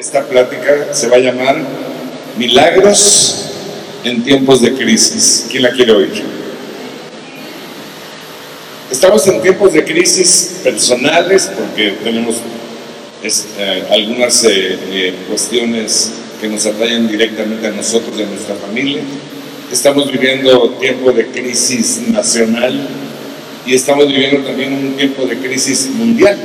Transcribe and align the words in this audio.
esta 0.00 0.26
plática 0.26 0.94
se 0.94 1.08
va 1.08 1.16
a 1.16 1.20
llamar 1.20 1.62
Milagros 2.38 3.50
en 4.02 4.24
tiempos 4.24 4.62
de 4.62 4.72
crisis. 4.72 5.46
¿Quién 5.50 5.62
la 5.62 5.72
quiere 5.72 5.92
oír? 5.92 6.22
Estamos 8.90 9.26
en 9.26 9.42
tiempos 9.42 9.74
de 9.74 9.84
crisis 9.84 10.60
personales 10.64 11.50
porque 11.54 11.98
tenemos 12.02 12.36
eh, 13.22 13.84
algunas 13.90 14.42
eh, 14.44 14.78
eh, 14.90 15.14
cuestiones 15.28 16.12
que 16.40 16.48
nos 16.48 16.64
atañen 16.64 17.06
directamente 17.06 17.66
a 17.66 17.70
nosotros 17.70 18.18
y 18.18 18.22
a 18.22 18.26
nuestra 18.26 18.54
familia. 18.54 19.02
Estamos 19.70 20.10
viviendo 20.10 20.70
tiempo 20.80 21.12
de 21.12 21.26
crisis 21.26 22.00
nacional 22.08 22.88
y 23.66 23.74
estamos 23.74 24.08
viviendo 24.08 24.38
también 24.46 24.72
un 24.72 24.96
tiempo 24.96 25.26
de 25.26 25.36
crisis 25.36 25.90
mundial. 25.90 26.38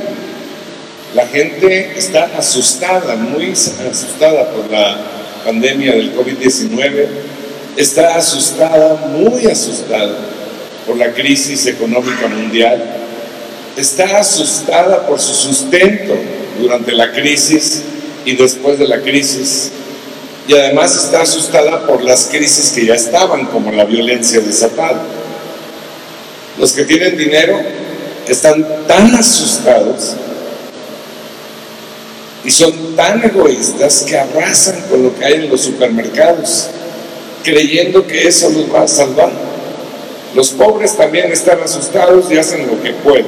La 1.16 1.26
gente 1.26 1.92
está 1.96 2.24
asustada, 2.36 3.16
muy 3.16 3.50
asustada 3.50 4.50
por 4.50 4.70
la 4.70 4.98
pandemia 5.46 5.92
del 5.92 6.14
COVID-19, 6.14 7.06
está 7.74 8.16
asustada, 8.16 8.96
muy 9.08 9.46
asustada 9.46 10.14
por 10.86 10.98
la 10.98 11.14
crisis 11.14 11.64
económica 11.68 12.28
mundial, 12.28 12.84
está 13.78 14.18
asustada 14.18 15.06
por 15.06 15.18
su 15.18 15.32
sustento 15.32 16.12
durante 16.60 16.92
la 16.92 17.10
crisis 17.12 17.80
y 18.26 18.36
después 18.36 18.78
de 18.78 18.86
la 18.86 19.00
crisis, 19.00 19.70
y 20.46 20.52
además 20.52 21.02
está 21.02 21.22
asustada 21.22 21.86
por 21.86 22.04
las 22.04 22.26
crisis 22.26 22.72
que 22.72 22.84
ya 22.84 22.94
estaban, 22.94 23.46
como 23.46 23.72
la 23.72 23.86
violencia 23.86 24.40
desatada. 24.40 25.00
Los 26.58 26.74
que 26.74 26.84
tienen 26.84 27.16
dinero 27.16 27.58
están 28.28 28.66
tan 28.86 29.14
asustados 29.14 30.16
y 32.46 32.50
son 32.52 32.94
tan 32.94 33.24
egoístas 33.24 34.04
que 34.08 34.16
arrasan 34.16 34.80
con 34.88 35.02
lo 35.02 35.14
que 35.16 35.24
hay 35.24 35.34
en 35.34 35.50
los 35.50 35.62
supermercados, 35.62 36.68
creyendo 37.42 38.06
que 38.06 38.28
eso 38.28 38.48
los 38.50 38.72
va 38.72 38.82
a 38.82 38.88
salvar. 38.88 39.32
Los 40.32 40.50
pobres 40.50 40.96
también 40.96 41.32
están 41.32 41.60
asustados 41.60 42.30
y 42.30 42.38
hacen 42.38 42.68
lo 42.68 42.80
que 42.80 42.92
pueden. 42.92 43.26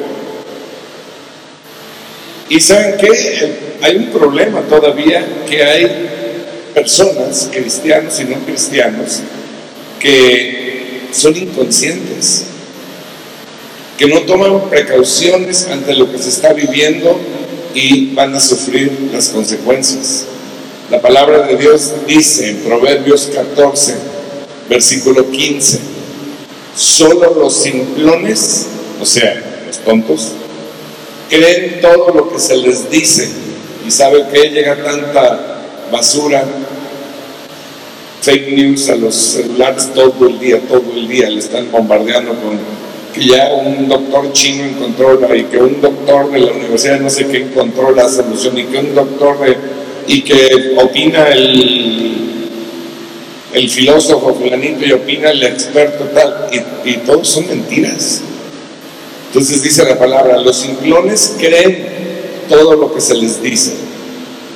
Y 2.48 2.60
saben 2.60 2.94
qué, 2.96 3.78
hay 3.82 3.96
un 3.96 4.06
problema 4.10 4.60
todavía 4.62 5.26
que 5.48 5.64
hay 5.64 6.70
personas, 6.72 7.48
cristianos 7.52 8.20
y 8.20 8.24
no 8.24 8.36
cristianos, 8.46 9.20
que 9.98 11.08
son 11.10 11.36
inconscientes, 11.36 12.44
que 13.98 14.06
no 14.06 14.20
toman 14.20 14.70
precauciones 14.70 15.66
ante 15.66 15.92
lo 15.94 16.10
que 16.12 16.18
se 16.18 16.28
está 16.28 16.52
viviendo 16.52 17.18
y 17.74 18.14
van 18.14 18.34
a 18.34 18.40
sufrir 18.40 19.10
las 19.12 19.28
consecuencias. 19.28 20.24
La 20.90 21.00
palabra 21.00 21.46
de 21.46 21.56
Dios 21.56 21.92
dice 22.06 22.50
en 22.50 22.56
Proverbios 22.58 23.30
14, 23.34 23.94
versículo 24.68 25.30
15, 25.30 25.78
solo 26.74 27.34
los 27.34 27.54
simplones, 27.54 28.66
o 29.00 29.04
sea, 29.04 29.62
los 29.66 29.78
tontos, 29.78 30.32
creen 31.28 31.80
todo 31.82 32.14
lo 32.14 32.32
que 32.32 32.38
se 32.38 32.56
les 32.56 32.90
dice 32.90 33.28
y 33.86 33.90
saben 33.90 34.28
que 34.28 34.48
llega 34.48 34.82
tanta 34.82 35.58
basura, 35.92 36.44
fake 38.22 38.52
news 38.52 38.88
a 38.88 38.96
los 38.96 39.14
celulares 39.14 39.90
todo 39.94 40.26
el 40.26 40.38
día, 40.38 40.60
todo 40.68 40.84
el 40.94 41.06
día, 41.06 41.28
le 41.28 41.38
están 41.38 41.70
bombardeando 41.70 42.30
con 42.30 42.58
que 43.14 43.26
ya 43.26 43.52
un 43.54 43.88
doctor 43.88 44.32
chino 44.32 44.64
encontró 44.64 45.18
y 45.34 45.44
que 45.44 45.58
un 45.58 45.80
doctor 45.80 46.30
de 46.30 46.40
la 46.40 46.52
universidad 46.52 47.00
no 47.00 47.10
sé 47.10 47.26
qué 47.26 47.38
encontró 47.38 47.94
la 47.94 48.08
solución 48.08 48.58
y 48.58 48.64
que 48.64 48.78
un 48.78 48.94
doctor 48.94 49.36
y 50.06 50.22
que 50.22 50.74
opina 50.78 51.28
el, 51.28 52.50
el 53.52 53.70
filósofo 53.70 54.34
fulanito 54.34 54.84
y 54.84 54.92
opina 54.92 55.30
el 55.30 55.42
experto 55.42 56.04
tal 56.14 56.48
y, 56.52 56.90
y 56.90 56.96
todos 56.98 57.28
son 57.28 57.46
mentiras. 57.48 58.22
Entonces 59.28 59.62
dice 59.62 59.84
la 59.84 59.98
palabra, 59.98 60.38
los 60.38 60.56
simplones 60.56 61.34
creen 61.38 61.86
todo 62.48 62.74
lo 62.74 62.94
que 62.94 63.00
se 63.00 63.14
les 63.14 63.42
dice. 63.42 63.74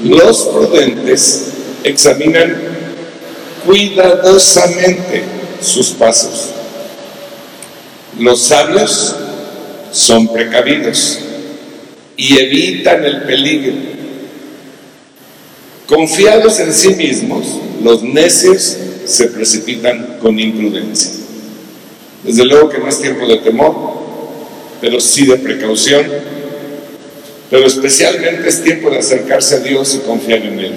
Los 0.05 0.45
prudentes 0.47 1.53
examinan 1.85 2.57
cuidadosamente 3.67 5.23
sus 5.61 5.91
pasos 5.91 6.52
los 8.19 8.43
sabios 8.43 9.17
son 9.91 10.29
precavidos 10.29 11.19
y 12.17 12.39
evitan 12.39 13.05
el 13.05 13.23
peligro. 13.23 13.75
Confiados 15.87 16.59
en 16.61 16.73
sí 16.73 16.95
mismos, 16.95 17.47
los 17.83 18.03
necios 18.03 18.77
se 19.05 19.27
precipitan 19.29 20.19
con 20.21 20.39
imprudencia. 20.39 21.11
Desde 22.25 22.45
luego 22.45 22.69
que 22.69 22.79
no 22.79 22.89
es 22.89 23.01
tiempo 23.01 23.27
de 23.27 23.39
temor, 23.39 23.75
pero 24.81 25.01
sí 25.01 25.27
de 25.27 25.37
precaución, 25.37 26.07
pero 27.51 27.67
especialmente 27.67 28.49
es 28.49 28.63
tiempo 28.63 28.91
de 28.91 28.99
acercarse 28.99 29.57
a 29.57 29.59
Dios 29.59 29.95
y 29.95 30.07
confiar 30.07 30.43
en 30.43 30.59
Él. 30.59 30.73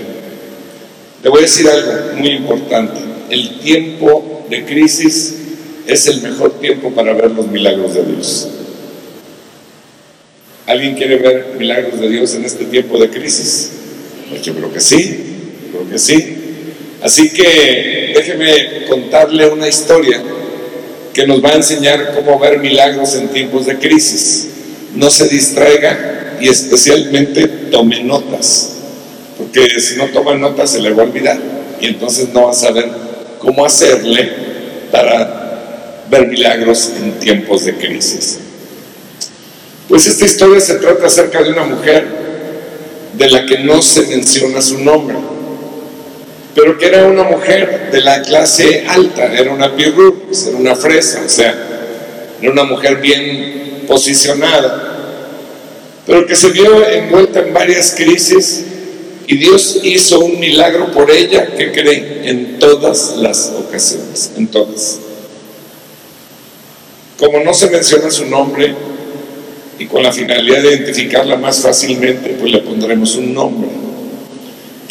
Le 1.23 1.29
voy 1.29 1.39
a 1.39 1.41
decir 1.43 1.67
algo 1.69 2.17
muy 2.17 2.31
importante. 2.31 2.99
El 3.29 3.59
tiempo 3.59 4.45
de 4.49 4.65
crisis 4.65 5.44
es 5.87 6.07
el 6.07 6.21
mejor 6.21 6.59
tiempo 6.59 6.91
para 6.91 7.13
ver 7.13 7.31
los 7.31 7.47
milagros 7.47 7.93
de 7.93 8.03
Dios. 8.03 8.47
¿Alguien 10.67 10.95
quiere 10.95 11.17
ver 11.17 11.55
milagros 11.59 11.99
de 11.99 12.09
Dios 12.09 12.33
en 12.33 12.45
este 12.45 12.65
tiempo 12.65 12.97
de 12.97 13.09
crisis? 13.09 13.71
Pues 14.29 14.41
yo 14.41 14.55
creo 14.55 14.73
que 14.73 14.79
sí, 14.79 15.19
creo 15.71 15.89
que 15.89 15.99
sí. 15.99 16.37
Así 17.03 17.29
que 17.29 18.13
déjeme 18.15 18.85
contarle 18.89 19.47
una 19.47 19.67
historia 19.67 20.21
que 21.13 21.27
nos 21.27 21.43
va 21.43 21.49
a 21.51 21.55
enseñar 21.55 22.15
cómo 22.15 22.39
ver 22.39 22.59
milagros 22.59 23.15
en 23.15 23.27
tiempos 23.27 23.67
de 23.67 23.77
crisis. 23.77 24.47
No 24.95 25.09
se 25.11 25.27
distraiga 25.27 26.37
y 26.41 26.49
especialmente 26.49 27.47
tome 27.71 28.03
notas, 28.03 28.71
porque 29.37 29.79
si 29.79 29.97
no 29.97 30.07
toma 30.07 30.35
notas 30.35 30.71
se 30.71 30.81
le 30.81 30.91
va 30.91 31.03
a 31.03 31.05
olvidar 31.05 31.39
y 31.79 31.87
entonces 31.87 32.29
no 32.33 32.45
va 32.45 32.51
a 32.51 32.55
saber 32.55 32.89
cómo 33.39 33.65
hacerle 33.65 34.31
para 34.91 35.44
ver 36.09 36.27
milagros 36.27 36.91
en 36.97 37.19
tiempos 37.19 37.65
de 37.65 37.75
crisis. 37.75 38.39
Pues 39.87 40.07
esta 40.07 40.25
historia 40.25 40.59
se 40.59 40.75
trata 40.75 41.07
acerca 41.07 41.43
de 41.43 41.51
una 41.51 41.63
mujer 41.63 42.05
de 43.13 43.29
la 43.29 43.45
que 43.45 43.59
no 43.59 43.81
se 43.81 44.07
menciona 44.07 44.61
su 44.61 44.83
nombre, 44.83 45.15
pero 46.53 46.77
que 46.77 46.87
era 46.87 47.05
una 47.07 47.23
mujer 47.23 47.89
de 47.91 48.01
la 48.01 48.21
clase 48.21 48.85
alta, 48.87 49.31
era 49.33 49.51
una 49.51 49.75
pirru, 49.75 50.23
era 50.47 50.57
una 50.57 50.75
fresa, 50.75 51.21
o 51.25 51.29
sea, 51.29 51.53
era 52.41 52.51
una 52.51 52.63
mujer 52.63 52.97
bien 52.97 53.83
posicionada, 53.87 54.95
pero 56.05 56.25
que 56.25 56.35
se 56.35 56.49
vio 56.49 56.87
envuelta 56.87 57.39
en 57.39 57.53
varias 57.53 57.93
crisis 57.95 58.63
y 59.27 59.37
Dios 59.37 59.79
hizo 59.83 60.19
un 60.19 60.39
milagro 60.39 60.91
por 60.91 61.09
ella 61.09 61.47
que 61.55 61.71
creen 61.71 62.21
en 62.23 62.59
todas 62.59 63.15
las 63.17 63.51
ocasiones, 63.57 64.31
en 64.37 64.47
todas. 64.47 64.99
Como 67.17 67.39
no 67.39 67.53
se 67.53 67.69
menciona 67.69 68.11
su 68.11 68.25
nombre 68.25 68.73
y 69.79 69.85
con 69.85 70.03
la 70.03 70.11
finalidad 70.11 70.61
de 70.61 70.75
identificarla 70.75 71.37
más 71.37 71.61
fácilmente, 71.61 72.35
pues 72.39 72.51
le 72.51 72.59
pondremos 72.59 73.15
un 73.15 73.33
nombre. 73.33 73.69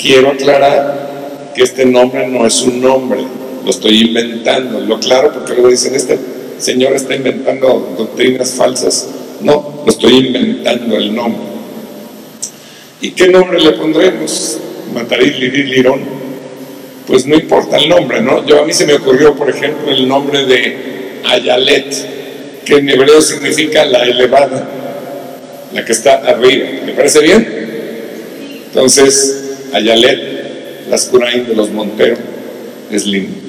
Quiero 0.00 0.30
aclarar 0.30 1.52
que 1.54 1.62
este 1.62 1.84
nombre 1.84 2.26
no 2.26 2.46
es 2.46 2.62
un 2.62 2.80
nombre, 2.80 3.20
lo 3.64 3.70
estoy 3.70 4.02
inventando. 4.02 4.80
Lo 4.80 4.98
claro 4.98 5.32
porque 5.32 5.52
luego 5.52 5.68
dicen, 5.68 5.94
este 5.94 6.18
señor 6.58 6.94
está 6.94 7.14
inventando 7.14 7.94
doctrinas 7.96 8.52
falsas. 8.52 9.08
No, 9.40 9.82
lo 9.84 9.90
estoy 9.90 10.26
inventando 10.26 10.96
el 10.96 11.14
nombre. 11.14 11.42
¿Y 13.00 13.10
qué 13.10 13.28
nombre 13.28 13.60
le 13.60 13.72
pondremos? 13.72 14.58
Mataril 14.94 15.69
Lirón. 15.70 16.00
Pues 17.06 17.26
no 17.26 17.34
importa 17.34 17.76
el 17.76 17.88
nombre, 17.88 18.22
¿no? 18.22 18.46
Yo 18.46 18.62
a 18.62 18.64
mí 18.64 18.72
se 18.72 18.87
me 18.87 18.94
ocurrió, 18.94 19.34
por 19.34 19.50
ejemplo, 19.50 19.90
el 19.90 20.08
nombre 20.08 20.46
de 20.46 21.20
Ayalet, 21.25 22.13
que 22.64 22.76
en 22.76 22.88
hebreo 22.88 23.20
significa 23.20 23.84
la 23.84 24.05
elevada, 24.05 24.69
la 25.72 25.84
que 25.84 25.93
está 25.93 26.14
arriba. 26.16 26.66
¿Le 26.87 26.93
parece 26.93 27.20
bien? 27.20 27.64
Entonces, 28.66 29.44
Ayalet, 29.72 30.88
las 30.90 31.06
Curain 31.06 31.46
de 31.46 31.55
los 31.55 31.70
Monteros, 31.70 32.19
es 32.90 33.06
lindo. 33.06 33.44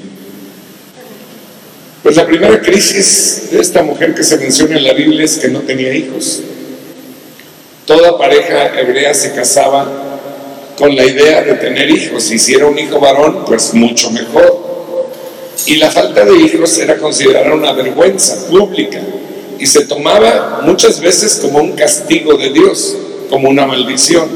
Pues 2.02 2.16
la 2.16 2.26
primera 2.26 2.60
crisis 2.60 3.48
de 3.50 3.60
esta 3.60 3.82
mujer 3.82 4.14
que 4.14 4.22
se 4.22 4.36
menciona 4.36 4.76
en 4.76 4.84
la 4.84 4.92
Biblia 4.92 5.24
es 5.24 5.38
que 5.38 5.48
no 5.48 5.60
tenía 5.60 5.92
hijos. 5.92 6.40
Toda 7.84 8.16
pareja 8.18 8.78
hebrea 8.78 9.12
se 9.14 9.32
casaba 9.32 10.06
con 10.78 10.94
la 10.94 11.04
idea 11.04 11.42
de 11.42 11.54
tener 11.54 11.90
hijos. 11.90 12.22
Si 12.24 12.54
era 12.54 12.66
un 12.66 12.78
hijo 12.78 13.00
varón, 13.00 13.44
pues 13.44 13.74
mucho 13.74 14.10
mejor. 14.10 14.65
Y 15.64 15.76
la 15.76 15.90
falta 15.90 16.24
de 16.24 16.36
hijos 16.36 16.78
era 16.78 16.98
considerada 16.98 17.54
una 17.54 17.72
vergüenza 17.72 18.46
pública 18.48 19.00
y 19.58 19.66
se 19.66 19.86
tomaba 19.86 20.60
muchas 20.62 21.00
veces 21.00 21.38
como 21.40 21.58
un 21.58 21.72
castigo 21.72 22.34
de 22.36 22.50
Dios, 22.50 22.94
como 23.30 23.48
una 23.48 23.66
maldición. 23.66 24.28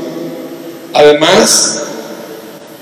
Además, 0.95 1.83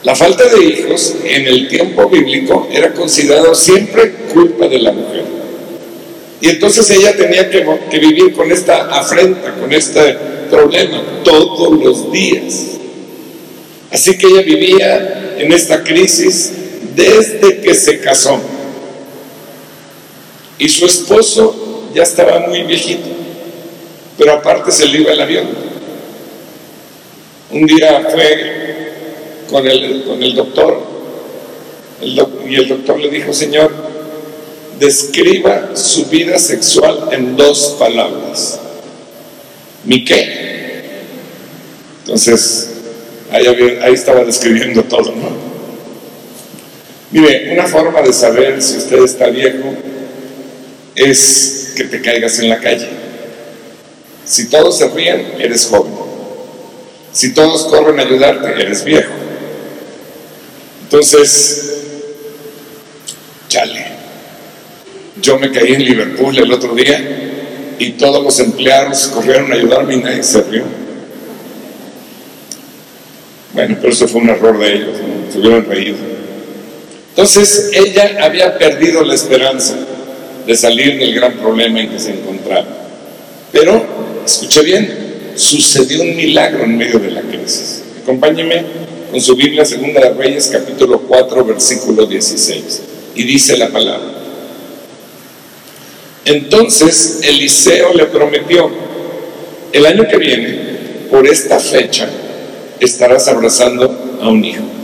La 0.04 0.14
falta 0.14 0.44
de 0.48 0.64
hijos 0.64 1.16
en 1.24 1.46
el 1.46 1.68
tiempo 1.68 2.08
bíblico 2.08 2.68
era 2.72 2.94
considerado 2.94 3.54
siempre 3.54 4.12
culpa 4.32 4.68
de 4.68 4.78
la 4.78 4.92
mujer. 4.92 5.24
Y 6.40 6.48
entonces 6.50 6.88
ella 6.90 7.16
tenía 7.16 7.50
que, 7.50 7.66
que 7.90 7.98
vivir 7.98 8.32
con 8.32 8.50
esta 8.52 8.86
afrenta, 8.86 9.54
con 9.54 9.72
este 9.72 10.16
problema 10.50 11.02
todos 11.24 11.82
los 11.82 12.12
días. 12.12 12.78
Así 13.90 14.16
que 14.16 14.28
ella 14.28 14.42
vivía 14.42 15.34
en 15.38 15.52
esta 15.52 15.82
crisis 15.82 16.52
desde 16.94 17.60
que 17.60 17.74
se 17.74 18.00
casó. 18.00 18.38
Y 20.58 20.68
su 20.68 20.86
esposo 20.86 21.90
ya 21.94 22.02
estaba 22.02 22.40
muy 22.40 22.62
viejito, 22.62 23.08
pero 24.16 24.32
aparte 24.32 24.72
se 24.72 24.86
le 24.86 24.98
iba 25.00 25.12
el 25.12 25.20
avión. 25.20 25.46
Un 27.50 27.66
día 27.66 28.06
fue 28.10 29.44
con 29.48 29.66
el, 29.66 30.04
con 30.04 30.22
el 30.22 30.34
doctor 30.34 30.82
y 32.00 32.54
el 32.54 32.68
doctor 32.68 32.98
le 32.98 33.08
dijo, 33.08 33.32
Señor, 33.32 33.72
describa 34.78 35.70
su 35.74 36.06
vida 36.06 36.38
sexual 36.38 37.08
en 37.12 37.36
dos 37.36 37.76
palabras. 37.78 38.60
¿Mi 39.84 40.04
qué? 40.04 40.48
Entonces, 42.04 42.70
ahí, 43.30 43.46
ahí 43.82 43.94
estaba 43.94 44.24
describiendo 44.24 44.82
todo, 44.84 45.12
¿no? 45.14 45.57
Mire, 47.10 47.52
una 47.52 47.66
forma 47.66 48.02
de 48.02 48.12
saber 48.12 48.60
si 48.60 48.76
usted 48.76 49.02
está 49.02 49.28
viejo 49.28 49.74
es 50.94 51.72
que 51.76 51.84
te 51.84 52.02
caigas 52.02 52.38
en 52.38 52.50
la 52.50 52.58
calle. 52.58 52.88
Si 54.24 54.50
todos 54.50 54.76
se 54.76 54.88
ríen, 54.88 55.34
eres 55.38 55.66
joven. 55.66 55.92
Si 57.12 57.32
todos 57.32 57.64
corren 57.64 57.98
a 57.98 58.02
ayudarte, 58.02 58.48
eres 58.50 58.84
viejo. 58.84 59.10
Entonces, 60.82 61.72
chale. 63.48 63.86
Yo 65.22 65.38
me 65.38 65.50
caí 65.50 65.72
en 65.72 65.84
Liverpool 65.84 66.36
el 66.38 66.52
otro 66.52 66.74
día 66.74 67.00
y 67.78 67.90
todos 67.92 68.22
los 68.22 68.38
empleados 68.40 69.08
corrieron 69.08 69.50
a 69.52 69.54
ayudarme 69.54 69.94
y 69.94 69.98
nadie 69.98 70.22
se 70.22 70.42
rió. 70.42 70.64
Bueno, 73.54 73.76
pero 73.80 73.92
eso 73.92 74.06
fue 74.06 74.20
un 74.20 74.28
error 74.28 74.58
de 74.58 74.74
ellos, 74.74 74.96
se 75.32 75.38
hubieran 75.38 75.64
reído. 75.64 75.96
Entonces 77.18 77.70
ella 77.72 78.16
había 78.20 78.56
perdido 78.56 79.02
la 79.02 79.12
esperanza 79.12 79.74
de 80.46 80.56
salir 80.56 81.00
del 81.00 81.12
gran 81.16 81.32
problema 81.32 81.80
en 81.80 81.90
que 81.90 81.98
se 81.98 82.12
encontraba. 82.12 82.64
Pero, 83.50 83.84
escuche 84.24 84.62
bien, 84.62 85.32
sucedió 85.34 86.00
un 86.02 86.14
milagro 86.14 86.62
en 86.62 86.78
medio 86.78 87.00
de 87.00 87.10
la 87.10 87.22
crisis. 87.22 87.82
Acompáñeme 88.04 88.64
con 89.10 89.20
su 89.20 89.34
Biblia, 89.34 89.64
Segunda 89.64 90.00
de 90.00 90.10
Reyes, 90.10 90.46
capítulo 90.52 91.00
4, 91.00 91.44
versículo 91.44 92.06
16. 92.06 92.82
Y 93.16 93.24
dice 93.24 93.56
la 93.56 93.70
palabra. 93.70 94.12
Entonces 96.24 97.22
Eliseo 97.24 97.94
le 97.94 98.04
prometió, 98.04 98.70
el 99.72 99.86
año 99.86 100.06
que 100.08 100.18
viene, 100.18 100.60
por 101.10 101.26
esta 101.26 101.58
fecha, 101.58 102.08
estarás 102.78 103.26
abrazando 103.26 104.18
a 104.22 104.28
un 104.28 104.44
hijo. 104.44 104.77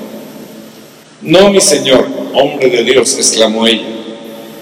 No, 1.25 1.51
mi 1.51 1.61
señor, 1.61 2.07
hombre 2.35 2.69
de 2.69 2.85
Dios, 2.85 3.17
exclamó 3.17 3.67
ella. 3.67 3.87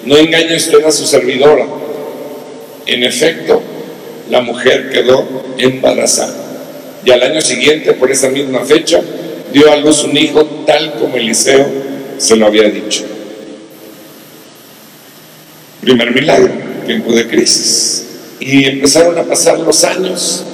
No 0.04 0.16
engañe 0.16 0.56
usted 0.56 0.84
a 0.84 0.92
su 0.92 1.04
servidora. 1.06 1.66
En 2.86 3.02
efecto, 3.02 3.60
la 4.30 4.42
mujer 4.42 4.90
quedó 4.90 5.26
embarazada. 5.58 6.34
Y 7.04 7.10
al 7.10 7.20
año 7.22 7.40
siguiente, 7.40 7.94
por 7.94 8.12
esa 8.12 8.28
misma 8.28 8.60
fecha, 8.60 9.00
dio 9.52 9.72
a 9.72 9.76
luz 9.76 10.04
un 10.04 10.16
hijo 10.16 10.44
tal 10.64 10.94
como 10.94 11.16
Eliseo 11.16 11.66
se 12.18 12.36
lo 12.36 12.46
había 12.46 12.68
dicho. 12.68 13.04
Primer 15.80 16.14
milagro, 16.14 16.52
tiempo 16.86 17.12
de 17.12 17.26
crisis. 17.26 18.04
Y 18.38 18.66
empezaron 18.66 19.18
a 19.18 19.24
pasar 19.24 19.58
los 19.58 19.82
años 19.82 20.44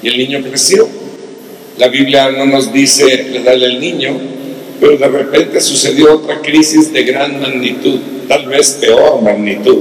y 0.00 0.08
el 0.08 0.16
niño 0.16 0.42
creció. 0.48 0.88
La 1.78 1.88
Biblia 1.88 2.30
no 2.30 2.46
nos 2.46 2.72
dice 2.72 3.30
la 3.32 3.40
edad 3.40 3.58
del 3.58 3.80
niño, 3.80 4.16
pero 4.80 4.96
de 4.96 5.08
repente 5.08 5.60
sucedió 5.60 6.14
otra 6.14 6.40
crisis 6.40 6.92
de 6.92 7.04
gran 7.04 7.40
magnitud 7.40 8.00
tal 8.28 8.46
vez 8.46 8.78
peor 8.80 9.20
magnitud. 9.22 9.78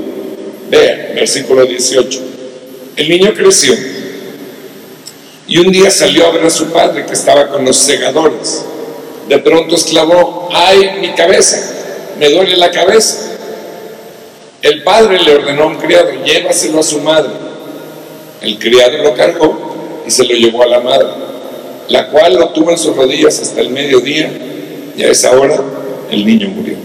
Vean, 0.69 1.15
versículo 1.15 1.65
18. 1.65 2.19
El 2.95 3.09
niño 3.09 3.33
creció 3.33 3.75
y 5.47 5.57
un 5.57 5.71
día 5.71 5.89
salió 5.89 6.27
a 6.27 6.31
ver 6.31 6.45
a 6.45 6.49
su 6.49 6.67
padre 6.67 7.05
que 7.05 7.13
estaba 7.13 7.49
con 7.49 7.65
los 7.65 7.77
segadores. 7.77 8.63
De 9.27 9.39
pronto 9.39 9.75
exclamó, 9.75 10.49
ay, 10.51 10.97
mi 11.01 11.13
cabeza, 11.13 11.57
me 12.19 12.29
duele 12.29 12.57
la 12.57 12.71
cabeza. 12.71 13.31
El 14.61 14.83
padre 14.83 15.19
le 15.19 15.35
ordenó 15.35 15.63
a 15.63 15.67
un 15.67 15.77
criado, 15.77 16.09
llévaselo 16.23 16.79
a 16.79 16.83
su 16.83 16.99
madre. 16.99 17.31
El 18.41 18.57
criado 18.59 18.97
lo 18.97 19.13
cargó 19.13 20.03
y 20.05 20.11
se 20.11 20.25
lo 20.25 20.33
llevó 20.33 20.63
a 20.63 20.67
la 20.67 20.79
madre, 20.79 21.07
la 21.87 22.09
cual 22.09 22.35
lo 22.35 22.49
tuvo 22.49 22.71
en 22.71 22.77
sus 22.77 22.95
rodillas 22.95 23.39
hasta 23.39 23.61
el 23.61 23.69
mediodía 23.69 24.31
y 24.95 25.03
a 25.03 25.11
esa 25.11 25.31
hora 25.31 25.59
el 26.11 26.25
niño 26.25 26.49
murió. 26.49 26.75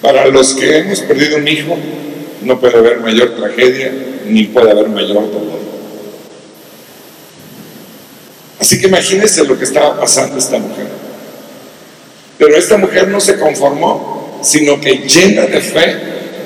Para 0.00 0.26
los 0.26 0.54
que 0.54 0.78
hemos 0.78 1.00
perdido 1.00 1.36
un 1.36 1.46
hijo, 1.46 1.76
no 2.42 2.58
puede 2.60 2.76
haber 2.76 3.00
mayor 3.00 3.36
tragedia 3.36 3.92
ni 4.26 4.44
puede 4.44 4.70
haber 4.70 4.88
mayor 4.88 5.30
dolor. 5.30 5.62
Así 8.58 8.80
que 8.80 8.88
imagínense 8.88 9.44
lo 9.44 9.58
que 9.58 9.64
estaba 9.64 9.98
pasando 9.98 10.38
esta 10.38 10.58
mujer. 10.58 10.86
Pero 12.38 12.56
esta 12.56 12.76
mujer 12.76 13.08
no 13.08 13.20
se 13.20 13.38
conformó, 13.38 14.40
sino 14.42 14.80
que 14.80 15.06
llena 15.06 15.42
de 15.42 15.60
fe 15.60 15.96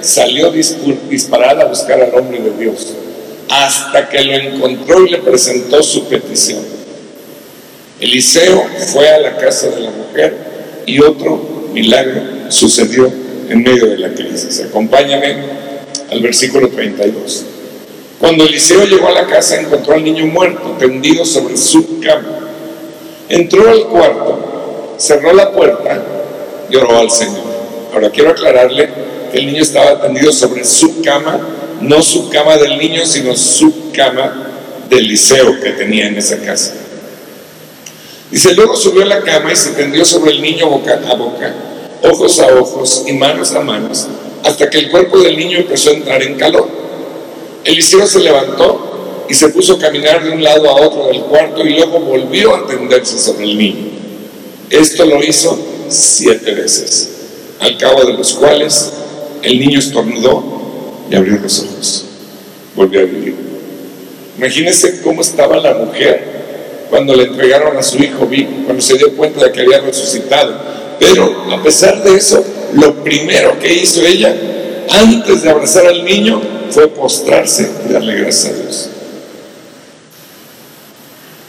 salió 0.03 0.53
disparada 0.53 1.65
a 1.65 1.67
buscar 1.67 2.01
al 2.01 2.15
hombre 2.15 2.41
de 2.41 2.51
Dios, 2.59 2.95
hasta 3.49 4.09
que 4.09 4.23
lo 4.23 4.33
encontró 4.35 5.07
y 5.07 5.11
le 5.11 5.19
presentó 5.19 5.83
su 5.83 6.09
petición. 6.09 6.76
Eliseo 7.99 8.63
fue 8.93 9.09
a 9.09 9.19
la 9.19 9.37
casa 9.39 9.69
de 9.69 9.81
la 9.81 9.91
mujer 9.91 10.37
y 10.85 11.01
otro 11.01 11.71
milagro 11.73 12.21
sucedió 12.51 13.11
en 13.49 13.63
medio 13.63 13.87
de 13.87 13.97
la 13.97 14.13
crisis. 14.13 14.61
Acompáñame 14.69 15.37
al 16.11 16.21
versículo 16.21 16.69
32. 16.69 17.45
Cuando 18.21 18.45
Eliseo 18.45 18.85
llegó 18.85 19.09
a 19.09 19.13
la 19.13 19.27
casa 19.27 19.59
encontró 19.59 19.95
al 19.95 20.05
niño 20.05 20.27
muerto, 20.27 20.77
tendido 20.79 21.25
sobre 21.25 21.57
su 21.57 22.01
cama. 22.01 22.39
Entró 23.31 23.69
al 23.69 23.87
cuarto, 23.87 24.95
cerró 24.99 25.33
la 25.33 25.53
puerta 25.53 26.03
y 26.69 26.77
oró 26.77 26.99
al 26.99 27.11
Señor. 27.11 27.45
Ahora 27.95 28.11
quiero 28.11 28.31
aclararle 28.31 28.91
que 29.33 29.39
el 29.39 29.47
niño 29.47 29.63
estaba 29.63 30.03
tendido 30.03 30.33
sobre 30.33 30.65
su 30.65 31.01
cama, 31.03 31.41
no 31.81 32.03
su 32.03 32.29
cama 32.29 32.59
del 32.59 32.77
niño, 32.77 33.07
sino 33.07 33.35
su 33.35 33.91
cama 33.93 34.53
de 34.91 34.99
Eliseo 34.99 35.59
que 35.61 35.71
tenía 35.71 36.07
en 36.09 36.17
esa 36.17 36.39
casa. 36.39 36.75
Dice, 38.31 38.55
luego 38.55 38.77
subió 38.77 39.03
a 39.03 39.07
la 39.07 39.23
cama 39.23 39.53
y 39.53 39.57
se 39.57 39.71
tendió 39.71 40.05
sobre 40.05 40.33
el 40.33 40.43
niño 40.43 40.69
boca 40.69 41.01
a 41.09 41.15
boca 41.15 41.55
ojos 42.03 42.39
a 42.41 42.47
ojos 42.55 43.05
y 43.07 43.13
manos 43.13 43.53
a 43.53 43.61
manos, 43.61 44.07
hasta 44.45 44.69
que 44.69 44.79
el 44.79 44.91
cuerpo 44.91 45.19
del 45.19 45.37
niño 45.37 45.59
empezó 45.59 45.91
a 45.91 45.95
entrar 45.95 46.23
en 46.23 46.37
calor. 46.37 46.69
Eliseo 47.65 48.07
se 48.07 48.21
levantó 48.21 49.25
y 49.29 49.35
se 49.35 49.49
puso 49.49 49.75
a 49.75 49.79
caminar 49.79 50.23
de 50.25 50.31
un 50.31 50.43
lado 50.43 50.69
a 50.69 50.75
otro 50.75 51.09
del 51.09 51.23
cuarto 51.23 51.67
y 51.67 51.75
luego 51.75 51.99
volvió 52.01 52.55
a 52.55 52.67
tenderse 52.67 53.19
sobre 53.19 53.45
el 53.45 53.59
niño. 53.59 53.89
Esto 54.71 55.05
lo 55.05 55.23
hizo 55.23 55.59
siete 55.89 56.55
veces, 56.55 57.11
al 57.61 57.77
cabo 57.77 58.05
de 58.05 58.13
los 58.13 58.35
cuales 58.35 58.93
el 59.43 59.59
niño 59.59 59.79
estornudó 59.79 60.45
y 61.11 61.17
abrió 61.17 61.39
los 61.41 61.61
ojos. 61.61 62.05
Volvió 62.75 63.01
a 63.01 63.05
vivir. 63.05 63.35
Imagínense 64.39 65.01
cómo 65.03 65.23
estaba 65.23 65.57
la 65.57 65.75
mujer 65.75 66.46
cuando 66.91 67.15
le 67.15 67.25
entregaron 67.25 67.77
a 67.77 67.83
su 67.83 68.03
hijo 68.03 68.27
vivo, 68.27 68.51
cuando 68.65 68.83
se 68.83 68.97
dio 68.97 69.15
cuenta 69.17 69.45
de 69.45 69.53
que 69.53 69.63
había 69.63 69.81
resucitado 69.81 70.77
pero 70.99 71.53
a 71.53 71.63
pesar 71.63 72.03
de 72.03 72.17
eso, 72.17 72.45
lo 72.75 73.03
primero 73.03 73.59
que 73.59 73.73
hizo 73.73 74.05
ella, 74.05 74.35
antes 74.91 75.43
de 75.43 75.51
abrazar 75.51 75.87
al 75.87 76.05
niño, 76.05 76.41
fue 76.71 76.89
postrarse 76.89 77.69
y 77.89 77.93
darle 77.93 78.17
gracias 78.17 78.53
a 78.53 78.57
Dios. 78.57 78.89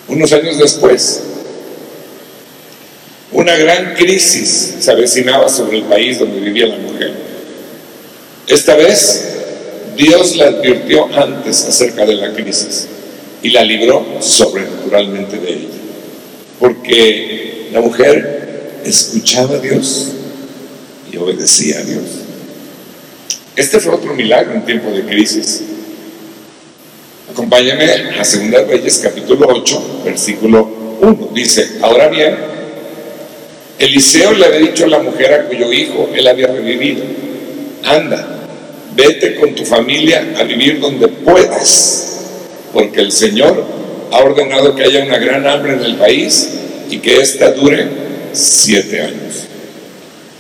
Unos 0.07 0.31
años 0.31 0.57
después, 0.57 1.21
una 3.31 3.55
gran 3.55 3.93
crisis 3.95 4.75
se 4.79 4.91
avecinaba 4.91 5.49
sobre 5.49 5.77
el 5.77 5.83
país 5.83 6.19
donde 6.19 6.39
vivía 6.39 6.67
la 6.67 6.77
mujer. 6.77 7.13
Esta 8.47 8.75
vez, 8.75 9.33
Dios 9.95 10.35
la 10.35 10.45
advirtió 10.45 11.07
antes 11.13 11.65
acerca 11.65 12.05
de 12.05 12.15
la 12.15 12.33
crisis 12.33 12.87
y 13.43 13.49
la 13.49 13.63
libró 13.63 14.05
sobrenaturalmente 14.19 15.37
de 15.37 15.49
ella. 15.49 15.67
Porque 16.59 17.69
la 17.71 17.81
mujer 17.81 18.79
escuchaba 18.83 19.55
a 19.55 19.59
Dios 19.59 20.13
y 21.11 21.17
obedecía 21.17 21.79
a 21.79 21.83
Dios. 21.83 22.03
Este 23.55 23.79
fue 23.79 23.95
otro 23.95 24.13
milagro 24.13 24.53
en 24.53 24.65
tiempo 24.65 24.89
de 24.91 25.01
crisis. 25.03 25.63
Acompáñame 27.31 27.85
a 27.85 28.17
2 28.17 28.67
Reyes 28.67 28.99
capítulo 29.03 29.47
8, 29.49 30.01
versículo 30.05 30.67
1. 31.01 31.29
Dice, 31.33 31.79
ahora 31.81 32.07
bien, 32.07 32.35
Eliseo 33.79 34.33
le 34.33 34.45
había 34.45 34.59
dicho 34.59 34.85
a 34.85 34.87
la 34.87 34.99
mujer 34.99 35.33
a 35.33 35.43
cuyo 35.45 35.71
hijo 35.71 36.09
él 36.15 36.27
había 36.27 36.47
revivido, 36.47 37.03
anda, 37.83 38.47
vete 38.95 39.35
con 39.35 39.53
tu 39.53 39.65
familia 39.65 40.35
a 40.39 40.43
vivir 40.43 40.79
donde 40.79 41.07
puedas, 41.07 42.16
porque 42.73 43.01
el 43.01 43.11
Señor 43.11 43.63
ha 44.11 44.19
ordenado 44.19 44.75
que 44.75 44.83
haya 44.83 45.03
una 45.03 45.17
gran 45.17 45.47
hambre 45.47 45.73
en 45.73 45.81
el 45.81 45.95
país 45.95 46.49
y 46.89 46.99
que 46.99 47.19
ésta 47.19 47.51
dure 47.51 47.87
siete 48.33 49.01
años. 49.01 49.43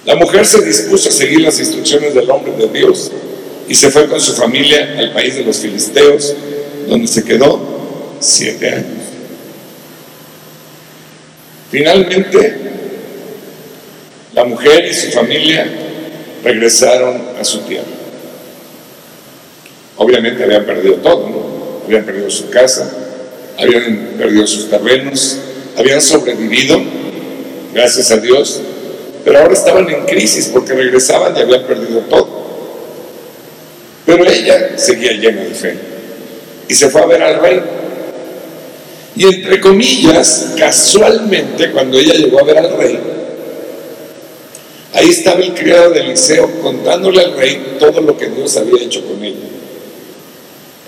La 0.05 0.15
mujer 0.15 0.45
se 0.45 0.63
dispuso 0.63 1.09
a 1.09 1.11
seguir 1.11 1.41
las 1.41 1.59
instrucciones 1.59 2.13
del 2.13 2.29
hombre 2.31 2.53
de 2.53 2.67
Dios 2.67 3.11
y 3.67 3.75
se 3.75 3.91
fue 3.91 4.07
con 4.07 4.21
su 4.21 4.33
familia 4.33 4.95
al 4.97 5.11
país 5.11 5.35
de 5.35 5.43
los 5.43 5.57
filisteos, 5.57 6.33
donde 6.87 7.07
se 7.07 7.25
quedó 7.25 7.59
siete 8.19 8.69
años. 8.69 8.85
Finalmente, 11.69 12.57
la 14.33 14.45
mujer 14.45 14.85
y 14.85 14.93
su 14.93 15.11
familia 15.11 15.67
regresaron 16.43 17.21
a 17.39 17.43
su 17.43 17.59
tierra. 17.61 17.83
Obviamente 19.97 20.43
habían 20.43 20.65
perdido 20.65 20.95
todo, 20.95 21.29
¿no? 21.29 21.36
Habían 21.87 22.03
perdido 22.03 22.29
su 22.29 22.49
casa, 22.49 22.91
habían 23.57 24.15
perdido 24.17 24.45
sus 24.45 24.69
terrenos, 24.69 25.37
habían 25.77 26.01
sobrevivido, 26.01 26.81
gracias 27.73 28.11
a 28.11 28.17
Dios, 28.17 28.59
pero 29.23 29.39
ahora 29.39 29.53
estaban 29.53 29.89
en 29.89 30.05
crisis 30.05 30.49
porque 30.53 30.73
regresaban 30.73 31.35
y 31.37 31.39
habían 31.39 31.63
perdido 31.63 32.01
todo. 32.09 32.27
Pero 34.05 34.25
ella 34.25 34.77
seguía 34.77 35.13
llena 35.13 35.43
de 35.43 35.53
fe 35.53 35.77
y 36.67 36.75
se 36.75 36.89
fue 36.89 37.01
a 37.01 37.05
ver 37.05 37.23
al 37.23 37.39
rey. 37.39 37.61
Y 39.15 39.23
entre 39.23 39.61
comillas, 39.61 40.55
casualmente, 40.57 41.71
cuando 41.71 41.97
ella 41.97 42.15
llegó 42.15 42.39
a 42.39 42.43
ver 42.43 42.57
al 42.57 42.77
rey, 42.77 42.99
ahí 44.93 45.09
estaba 45.09 45.39
el 45.39 45.53
criado 45.53 45.91
de 45.91 46.01
Eliseo 46.01 46.51
contándole 46.61 47.21
al 47.21 47.37
rey 47.37 47.77
todo 47.79 48.01
lo 48.01 48.17
que 48.17 48.27
Dios 48.27 48.57
había 48.57 48.83
hecho 48.83 49.05
con 49.05 49.23
ella. 49.23 49.56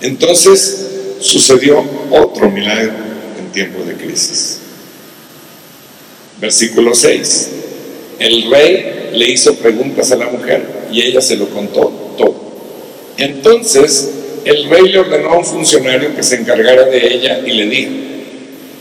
Entonces 0.02 0.86
sucedió 1.20 1.84
otro 2.10 2.50
milagro 2.50 2.92
en 3.38 3.52
tiempo 3.52 3.82
de 3.84 3.94
crisis. 3.94 4.58
Versículo 6.40 6.94
6. 6.94 7.48
El 8.18 8.50
rey 8.50 9.10
le 9.14 9.30
hizo 9.30 9.54
preguntas 9.56 10.10
a 10.12 10.16
la 10.16 10.26
mujer 10.26 10.62
y 10.92 11.02
ella 11.02 11.20
se 11.20 11.36
lo 11.36 11.48
contó 11.50 12.14
todo. 12.16 12.34
Entonces 13.18 14.10
el 14.44 14.70
rey 14.70 14.88
le 14.88 14.98
ordenó 15.00 15.30
a 15.30 15.38
un 15.38 15.44
funcionario 15.44 16.14
que 16.16 16.22
se 16.22 16.36
encargara 16.36 16.84
de 16.84 17.14
ella 17.14 17.40
y 17.46 17.52
le 17.52 17.66
dijo, 17.66 17.90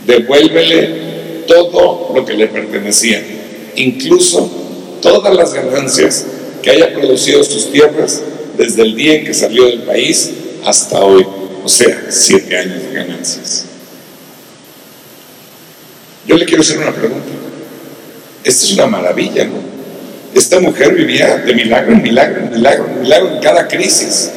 devuélvele 0.06 1.44
todo 1.48 2.12
lo 2.16 2.26
que 2.26 2.34
le 2.34 2.48
pertenecía, 2.48 3.22
incluso 3.76 4.50
todas 5.02 5.36
las 5.36 5.54
ganancias 5.54 6.26
que 6.62 6.70
haya 6.70 6.94
producido 6.94 7.44
sus 7.44 7.72
tierras 7.72 8.22
desde 8.58 8.84
el 8.84 8.96
día 8.96 9.16
en 9.16 9.26
que 9.26 9.34
salió 9.34 9.66
del 9.66 9.84
país 9.84 10.32
hasta 10.66 11.00
hoy, 11.00 11.26
o 11.64 11.70
sea, 11.70 12.06
siete 12.10 12.58
años 12.58 12.84
de 12.84 12.94
ganancias. 12.94 13.66
Yo 16.26 16.38
le 16.38 16.46
quiero 16.46 16.62
hacer 16.62 16.78
una 16.78 16.92
pregunta. 16.92 17.28
Esto 18.44 18.66
es 18.66 18.74
una 18.74 18.88
maravilla, 18.88 19.46
¿no? 19.46 19.60
Esta 20.34 20.60
mujer 20.60 20.94
vivía 20.94 21.38
de 21.38 21.54
milagro 21.54 21.94
en 21.94 22.04
milagro, 22.04 22.42
milagro, 22.52 22.86
en 22.88 23.02
milagro 23.02 23.30
en 23.36 23.40
cada 23.42 23.68
crisis. 23.68 24.30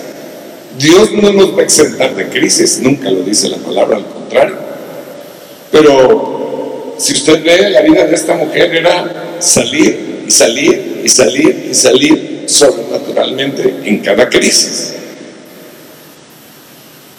Dios 0.79 1.13
no 1.13 1.33
nos 1.33 1.55
va 1.55 1.61
a 1.61 1.65
exentar 1.65 2.15
de 2.15 2.29
crisis, 2.29 2.81
nunca 2.81 3.11
lo 3.11 3.23
dice 3.23 3.49
la 3.49 3.59
palabra, 3.59 3.99
al 3.99 4.07
contrario. 4.07 4.57
Pero 5.71 6.95
si 6.99 7.13
usted 7.13 7.45
ve 7.45 7.71
la 7.71 7.83
vida 7.83 8.07
de 8.07 8.15
esta 8.15 8.35
mujer 8.35 8.75
era 8.75 9.37
salir 9.41 10.25
y 10.27 10.31
salir 10.31 11.03
y 11.05 11.09
salir 11.09 11.69
y 11.71 11.75
salir 11.75 12.45
sobrenaturalmente 12.47 13.75
en 13.85 13.99
cada 13.99 14.29
crisis. 14.29 14.95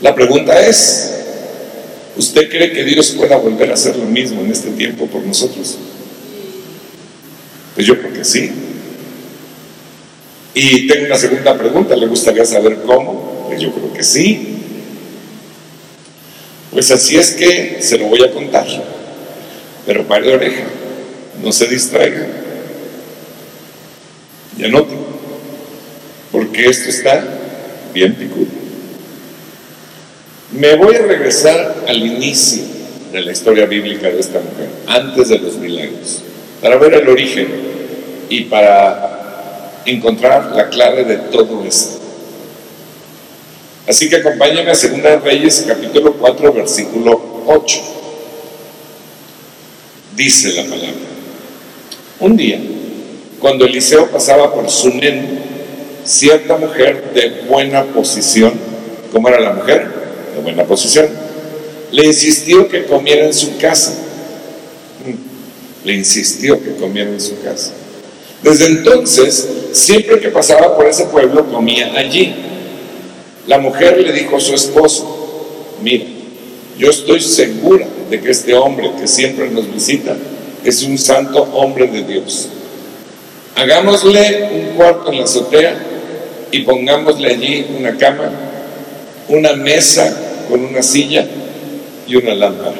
La 0.03 0.13
pregunta 0.13 0.59
es, 0.59 1.11
¿usted 2.17 2.49
cree 2.49 2.73
que 2.73 2.83
Dios 2.83 3.11
pueda 3.11 3.37
volver 3.37 3.71
a 3.71 3.75
hacer 3.75 3.95
lo 3.95 4.03
mismo 4.03 4.41
en 4.41 4.51
este 4.51 4.69
tiempo 4.71 5.07
por 5.07 5.21
nosotros? 5.21 5.77
Pues 7.73 7.87
yo 7.87 7.97
creo 7.97 8.11
que 8.11 8.25
sí. 8.25 8.51
Y 10.53 10.87
tengo 10.87 11.05
una 11.05 11.17
segunda 11.17 11.57
pregunta, 11.57 11.95
¿le 11.95 12.07
gustaría 12.07 12.43
saber 12.43 12.79
cómo? 12.85 13.45
Pues 13.47 13.61
yo 13.61 13.71
creo 13.71 13.93
que 13.93 14.03
sí. 14.03 14.57
Pues 16.69 16.91
así 16.91 17.15
es 17.15 17.31
que 17.31 17.77
se 17.79 17.97
lo 17.97 18.07
voy 18.07 18.23
a 18.23 18.31
contar. 18.33 18.67
Pero 19.85 20.05
pare 20.05 20.27
de 20.27 20.33
oreja, 20.33 20.63
no 21.41 21.53
se 21.53 21.67
distraiga. 21.67 22.27
Y 24.57 24.65
anote, 24.65 24.95
porque 26.29 26.65
esto 26.65 26.89
está 26.89 27.25
bien 27.93 28.15
picudo. 28.15 28.62
Me 30.53 30.75
voy 30.75 30.95
a 30.95 31.01
regresar 31.01 31.83
al 31.87 31.97
inicio 31.97 32.63
de 33.11 33.21
la 33.21 33.31
historia 33.31 33.65
bíblica 33.65 34.07
de 34.07 34.19
esta 34.19 34.39
mujer, 34.39 34.69
antes 34.85 35.29
de 35.29 35.39
los 35.39 35.55
milagros, 35.57 36.21
para 36.61 36.77
ver 36.77 36.93
el 36.93 37.09
origen 37.09 37.47
y 38.29 38.41
para 38.41 39.71
encontrar 39.85 40.51
la 40.55 40.69
clave 40.69 41.05
de 41.05 41.17
todo 41.17 41.63
esto. 41.65 41.99
Así 43.87 44.07
que 44.09 44.17
acompáñame 44.17 44.69
a 44.69 44.75
2 44.75 45.23
Reyes, 45.23 45.65
capítulo 45.67 46.13
4, 46.13 46.53
versículo 46.53 47.43
8. 47.47 47.81
Dice 50.15 50.53
la 50.53 50.63
palabra. 50.63 50.93
Un 52.19 52.37
día, 52.37 52.59
cuando 53.39 53.65
Eliseo 53.65 54.11
pasaba 54.11 54.53
por 54.53 54.69
Sunem, 54.69 55.25
cierta 56.03 56.57
mujer 56.57 57.11
de 57.15 57.41
buena 57.49 57.85
posición, 57.85 58.53
¿cómo 59.11 59.29
era 59.29 59.39
la 59.39 59.53
mujer? 59.53 60.02
De 60.33 60.41
buena 60.41 60.63
posición, 60.63 61.07
le 61.91 62.05
insistió 62.05 62.67
que 62.67 62.85
comiera 62.85 63.25
en 63.25 63.33
su 63.33 63.57
casa. 63.57 63.93
Le 65.83 65.93
insistió 65.93 66.61
que 66.61 66.75
comiera 66.75 67.09
en 67.09 67.21
su 67.21 67.39
casa. 67.41 67.71
Desde 68.41 68.65
entonces, 68.65 69.47
siempre 69.71 70.19
que 70.19 70.29
pasaba 70.29 70.75
por 70.75 70.87
ese 70.87 71.05
pueblo, 71.05 71.45
comía 71.49 71.93
allí. 71.95 72.33
La 73.47 73.57
mujer 73.57 74.01
le 74.01 74.11
dijo 74.11 74.37
a 74.37 74.39
su 74.39 74.53
esposo, 74.53 75.75
mira, 75.81 76.05
yo 76.77 76.89
estoy 76.89 77.21
segura 77.21 77.87
de 78.09 78.19
que 78.19 78.31
este 78.31 78.53
hombre 78.53 78.91
que 78.99 79.07
siempre 79.07 79.49
nos 79.49 79.71
visita 79.71 80.15
es 80.63 80.83
un 80.83 80.97
santo 80.97 81.43
hombre 81.53 81.87
de 81.87 82.03
Dios. 82.03 82.49
Hagámosle 83.55 84.49
un 84.51 84.75
cuarto 84.75 85.11
en 85.11 85.19
la 85.19 85.23
azotea 85.25 85.77
y 86.51 86.59
pongámosle 86.59 87.29
allí 87.29 87.65
una 87.77 87.97
cama, 87.97 88.31
una 89.29 89.53
mesa 89.53 90.15
con 90.49 90.63
una 90.63 90.83
silla 90.83 91.25
y 92.07 92.15
una 92.15 92.35
lámpara. 92.35 92.75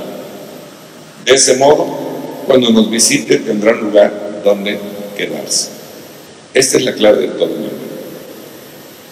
De 1.26 1.34
ese 1.34 1.56
modo, 1.56 1.86
cuando 2.48 2.70
nos 2.70 2.90
visite 2.90 3.38
tendrá 3.38 3.72
un 3.72 3.80
lugar 3.80 4.42
donde 4.44 4.78
quedarse. 5.16 5.70
Esta 6.54 6.78
es 6.78 6.84
la 6.84 6.94
clave 6.94 7.22
de 7.22 7.28
todo 7.30 7.46
el 7.46 7.52
mundo. 7.52 7.70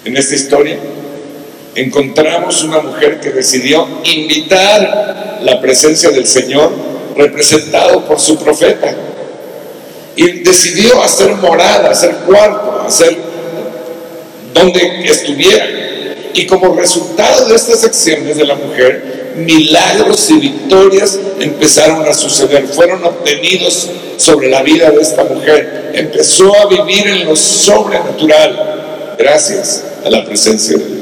En 0.05 0.17
esta 0.17 0.35
historia 0.35 0.77
encontramos 1.75 2.63
una 2.63 2.81
mujer 2.81 3.19
que 3.19 3.31
decidió 3.31 3.87
invitar 4.03 5.39
la 5.41 5.61
presencia 5.61 6.09
del 6.09 6.27
Señor 6.27 6.71
representado 7.15 8.05
por 8.05 8.19
su 8.19 8.37
profeta 8.37 8.93
y 10.15 10.43
decidió 10.43 11.01
hacer 11.01 11.35
morada, 11.35 11.91
hacer 11.91 12.15
cuarto, 12.27 12.83
hacer 12.85 13.17
donde 14.53 15.05
estuviera. 15.05 15.90
Y 16.33 16.45
como 16.47 16.75
resultado 16.75 17.47
de 17.47 17.55
estas 17.55 17.83
acciones 17.83 18.37
de 18.37 18.45
la 18.45 18.55
mujer, 18.55 19.33
milagros 19.35 20.29
y 20.29 20.35
victorias 20.35 21.19
empezaron 21.39 22.07
a 22.07 22.13
suceder, 22.13 22.67
fueron 22.67 23.03
obtenidos 23.03 23.89
sobre 24.17 24.49
la 24.49 24.61
vida 24.61 24.89
de 24.91 25.01
esta 25.01 25.23
mujer. 25.23 25.91
Empezó 25.93 26.55
a 26.55 26.67
vivir 26.67 27.07
en 27.07 27.25
lo 27.25 27.35
sobrenatural 27.35 29.15
gracias 29.17 29.83
a 30.05 30.09
la 30.09 30.25
presencia 30.25 30.77
de 30.77 30.85
Dios. 30.85 31.01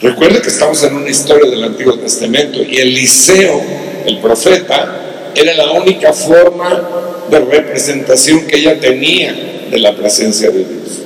Recuerde 0.00 0.42
que 0.42 0.48
estamos 0.48 0.82
en 0.82 0.96
una 0.96 1.08
historia 1.08 1.50
del 1.50 1.64
Antiguo 1.64 1.98
Testamento 1.98 2.62
y 2.62 2.76
Eliseo, 2.76 3.60
el 4.06 4.18
profeta, 4.18 5.00
era 5.34 5.54
la 5.54 5.72
única 5.72 6.12
forma 6.12 7.26
de 7.30 7.40
representación 7.40 8.46
que 8.46 8.58
ella 8.58 8.78
tenía 8.78 9.34
de 9.70 9.78
la 9.78 9.94
presencia 9.94 10.50
de 10.50 10.58
Dios. 10.58 11.02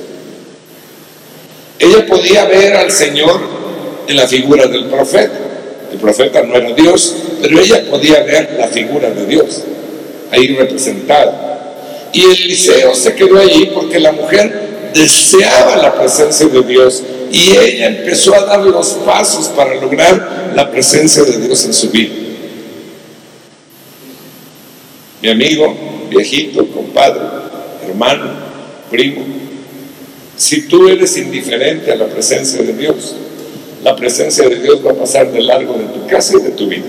Ella 1.79 2.05
podía 2.05 2.45
ver 2.45 2.75
al 2.75 2.91
Señor 2.91 3.39
en 4.07 4.17
la 4.17 4.27
figura 4.27 4.67
del 4.67 4.85
profeta. 4.85 5.39
El 5.91 5.97
profeta 5.97 6.43
no 6.43 6.55
era 6.55 6.73
Dios, 6.73 7.15
pero 7.41 7.59
ella 7.59 7.83
podía 7.89 8.21
ver 8.23 8.55
la 8.59 8.67
figura 8.67 9.09
de 9.09 9.25
Dios 9.25 9.63
ahí 10.31 10.55
representada. 10.55 12.09
Y 12.11 12.23
Eliseo 12.25 12.93
se 12.95 13.13
quedó 13.13 13.39
allí 13.39 13.71
porque 13.73 13.99
la 13.99 14.11
mujer 14.11 14.91
deseaba 14.93 15.77
la 15.77 15.93
presencia 15.95 16.47
de 16.47 16.61
Dios 16.63 17.03
y 17.31 17.51
ella 17.51 17.87
empezó 17.87 18.33
a 18.35 18.45
dar 18.45 18.61
los 18.61 18.89
pasos 19.05 19.47
para 19.49 19.75
lograr 19.75 20.51
la 20.55 20.69
presencia 20.71 21.23
de 21.23 21.37
Dios 21.37 21.65
en 21.65 21.73
su 21.73 21.89
vida. 21.89 22.13
Mi 25.21 25.29
amigo, 25.29 25.75
viejito, 26.09 26.65
compadre, 26.67 27.21
hermano, 27.87 28.48
primo, 28.89 29.25
si 30.37 30.67
tú 30.67 30.87
eres 30.87 31.17
indiferente 31.17 31.91
a 31.91 31.95
la 31.95 32.07
presencia 32.07 32.61
de 32.61 32.73
Dios, 32.73 33.15
la 33.83 33.95
presencia 33.95 34.47
de 34.47 34.59
Dios 34.59 34.85
va 34.85 34.91
a 34.91 34.95
pasar 34.95 35.31
de 35.31 35.41
largo 35.41 35.73
de 35.73 35.85
tu 35.85 36.07
casa 36.07 36.37
y 36.37 36.41
de 36.41 36.51
tu 36.51 36.67
vida. 36.67 36.85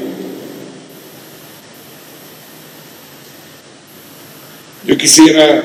Yo 4.87 4.97
quisiera 4.97 5.63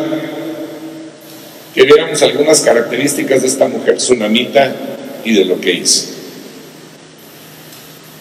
que 1.74 1.84
viéramos 1.84 2.22
algunas 2.22 2.62
características 2.62 3.42
de 3.42 3.48
esta 3.48 3.68
mujer 3.68 3.98
tsunamita 3.98 4.76
y 5.24 5.34
de 5.34 5.46
lo 5.46 5.60
que 5.60 5.74
hizo. 5.74 6.06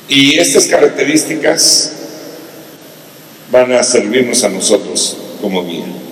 Y 0.09 0.38
estas 0.38 0.66
características 0.66 1.92
van 3.50 3.73
a 3.73 3.83
servirnos 3.83 4.44
a 4.44 4.49
nosotros 4.49 5.16
como 5.40 5.64
guía. 5.64 6.04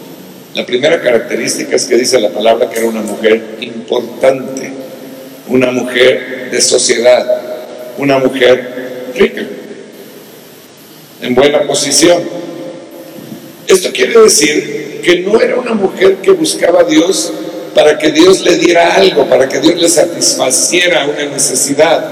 La 0.55 0.67
primera 0.67 1.01
característica 1.01 1.77
es 1.77 1.87
que 1.87 1.97
dice 1.97 2.21
la 2.21 2.29
palabra 2.29 2.69
que 2.69 2.79
era 2.79 2.89
una 2.89 3.01
mujer 3.01 3.57
importante, 3.61 4.71
una 5.49 5.71
mujer 5.71 6.51
de 6.51 6.61
sociedad, 6.61 7.27
una 7.97 8.19
mujer 8.19 9.13
rica, 9.15 9.43
en 11.23 11.35
buena 11.35 11.63
posición. 11.63 12.23
Esto 13.67 13.93
quiere 13.93 14.21
decir 14.21 15.01
que 15.03 15.21
no 15.21 15.41
era 15.41 15.57
una 15.57 15.73
mujer 15.73 16.17
que 16.17 16.33
buscaba 16.33 16.81
a 16.81 16.85
Dios 16.85 17.33
para 17.75 17.97
que 17.97 18.13
Dios 18.13 18.43
le 18.43 18.59
diera 18.59 18.97
algo, 18.97 19.27
para 19.31 19.49
que 19.49 19.59
Dios 19.59 19.81
le 19.81 19.89
satisfaciera 19.89 21.07
una 21.07 21.25
necesidad, 21.33 22.05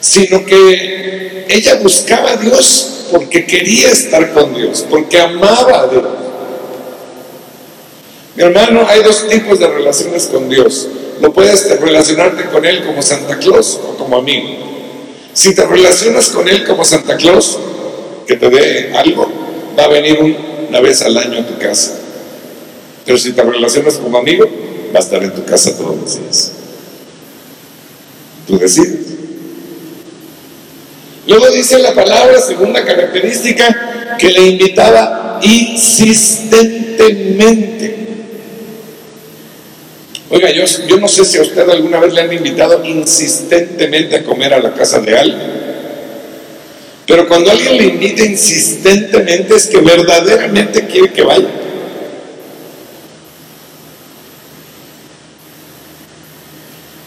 sino 0.00 0.44
que 0.46 1.46
ella 1.48 1.74
buscaba 1.82 2.32
a 2.32 2.36
Dios 2.36 3.08
porque 3.10 3.44
quería 3.44 3.90
estar 3.90 4.32
con 4.32 4.54
Dios, 4.54 4.86
porque 4.88 5.20
amaba 5.20 5.80
a 5.80 5.86
Dios. 5.88 6.25
Mi 8.36 8.42
hermano, 8.42 8.86
hay 8.86 9.02
dos 9.02 9.28
tipos 9.28 9.58
de 9.58 9.66
relaciones 9.66 10.26
con 10.26 10.48
Dios. 10.48 10.88
No 11.20 11.32
puedes 11.32 11.80
relacionarte 11.80 12.44
con 12.50 12.64
Él 12.64 12.84
como 12.84 13.02
Santa 13.02 13.38
Claus 13.38 13.80
o 13.82 13.96
como 13.96 14.18
amigo. 14.18 14.48
Si 15.32 15.54
te 15.54 15.66
relacionas 15.66 16.28
con 16.28 16.48
Él 16.48 16.64
como 16.64 16.84
Santa 16.84 17.16
Claus, 17.16 17.58
que 18.26 18.36
te 18.36 18.50
dé 18.50 18.92
algo, 18.94 19.26
va 19.78 19.84
a 19.84 19.88
venir 19.88 20.18
un 20.20 20.36
una 20.68 20.80
vez 20.80 21.02
al 21.02 21.16
año 21.16 21.38
en 21.38 21.46
tu 21.46 21.56
casa. 21.58 21.96
Pero 23.04 23.18
si 23.18 23.32
te 23.32 23.42
relacionas 23.42 23.96
como 23.96 24.18
amigo, 24.18 24.48
va 24.94 24.98
a 24.98 25.02
estar 25.02 25.20
en 25.22 25.32
tu 25.34 25.44
casa 25.44 25.76
todos 25.76 25.96
los 25.96 26.20
días. 26.20 26.52
Tú 28.46 28.58
decides. 28.58 29.06
Luego 31.26 31.50
dice 31.50 31.80
la 31.80 31.94
palabra, 31.94 32.40
segunda 32.40 32.82
característica, 32.84 34.16
que 34.18 34.30
le 34.30 34.46
invitaba 34.46 35.40
insistentemente. 35.42 38.05
Oiga, 40.28 40.50
yo, 40.50 40.64
no 40.98 41.06
sé 41.06 41.24
si 41.24 41.38
a 41.38 41.42
usted 41.42 41.68
alguna 41.68 42.00
vez 42.00 42.12
le 42.12 42.20
han 42.20 42.32
invitado 42.32 42.84
insistentemente 42.84 44.16
a 44.16 44.24
comer 44.24 44.54
a 44.54 44.60
la 44.60 44.74
casa 44.74 45.00
de 45.00 45.16
alguien. 45.16 45.66
Pero 47.06 47.28
cuando 47.28 47.50
alguien 47.50 47.76
le 47.76 47.84
invita 47.84 48.24
insistentemente 48.24 49.54
es 49.54 49.68
que 49.68 49.78
verdaderamente 49.78 50.86
quiere 50.86 51.12
que 51.12 51.22
vaya. 51.22 51.46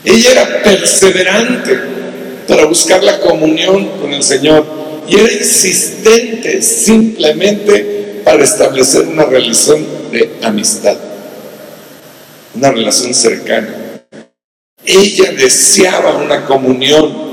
Ella 0.05 0.31
era 0.31 0.63
perseverante 0.63 1.77
para 2.47 2.65
buscar 2.65 3.03
la 3.03 3.19
comunión 3.19 3.99
con 3.99 4.13
el 4.13 4.23
Señor 4.23 4.65
y 5.09 5.15
era 5.15 5.31
insistente 5.31 6.61
simplemente 6.61 8.21
para 8.23 8.43
establecer 8.43 9.01
una 9.01 9.25
relación 9.25 9.85
de 10.11 10.31
amistad, 10.41 10.97
una 12.55 12.71
relación 12.71 13.13
cercana. 13.13 13.69
Ella 14.85 15.31
deseaba 15.31 16.15
una 16.15 16.45
comunión 16.45 17.29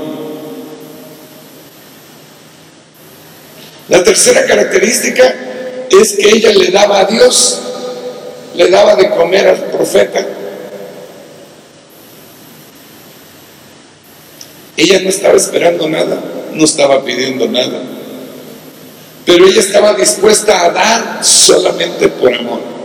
La 3.89 4.03
tercera 4.03 4.45
característica 4.45 5.33
es 5.89 6.17
que 6.17 6.29
ella 6.29 6.51
le 6.51 6.71
daba 6.71 6.99
a 6.99 7.05
Dios, 7.05 7.61
le 8.53 8.69
daba 8.69 8.95
de 8.95 9.09
comer 9.11 9.47
al 9.47 9.57
profeta. 9.71 10.25
Ella 14.75 14.99
no 14.99 15.09
estaba 15.09 15.35
esperando 15.35 15.87
nada, 15.89 16.21
no 16.51 16.65
estaba 16.65 17.03
pidiendo 17.03 17.47
nada, 17.47 17.81
pero 19.25 19.47
ella 19.47 19.61
estaba 19.61 19.93
dispuesta 19.93 20.65
a 20.65 20.69
dar 20.71 21.25
solamente 21.25 22.09
por 22.09 22.33
amor. 22.33 22.76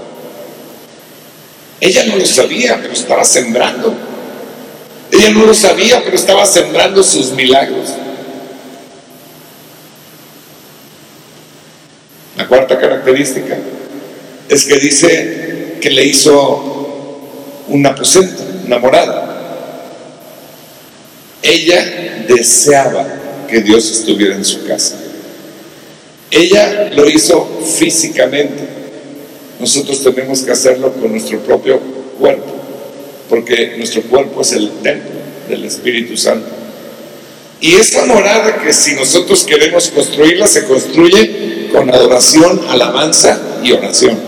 Ella 1.82 2.04
no 2.04 2.16
lo 2.16 2.24
sabía, 2.24 2.78
pero 2.80 2.92
estaba 2.92 3.24
sembrando. 3.24 3.92
Ella 5.10 5.30
no 5.30 5.44
lo 5.44 5.52
sabía, 5.52 6.00
pero 6.04 6.14
estaba 6.14 6.46
sembrando 6.46 7.02
sus 7.02 7.32
milagros. 7.32 7.88
La 12.36 12.46
cuarta 12.46 12.78
característica 12.78 13.58
es 14.48 14.64
que 14.64 14.78
dice 14.78 15.78
que 15.80 15.90
le 15.90 16.04
hizo 16.04 17.20
un 17.66 17.84
aposento, 17.84 18.44
una 18.64 18.78
morada. 18.78 19.82
Ella 21.42 22.24
deseaba 22.28 23.04
que 23.48 23.60
Dios 23.60 23.90
estuviera 23.90 24.36
en 24.36 24.44
su 24.44 24.64
casa. 24.64 24.94
Ella 26.30 26.90
lo 26.92 27.10
hizo 27.10 27.44
físicamente. 27.76 28.81
Nosotros 29.62 30.02
tenemos 30.02 30.40
que 30.42 30.50
hacerlo 30.50 30.92
con 30.92 31.12
nuestro 31.12 31.38
propio 31.38 31.78
cuerpo, 32.18 32.52
porque 33.28 33.74
nuestro 33.76 34.02
cuerpo 34.02 34.40
es 34.40 34.50
el 34.54 34.68
templo 34.82 35.12
del 35.48 35.64
Espíritu 35.64 36.16
Santo. 36.16 36.48
Y 37.60 37.76
esa 37.76 38.04
morada 38.06 38.60
que 38.60 38.72
si 38.72 38.96
nosotros 38.96 39.44
queremos 39.44 39.88
construirla, 39.90 40.48
se 40.48 40.64
construye 40.64 41.68
con 41.70 41.88
adoración, 41.94 42.60
alabanza 42.70 43.40
y 43.62 43.70
oración. 43.70 44.18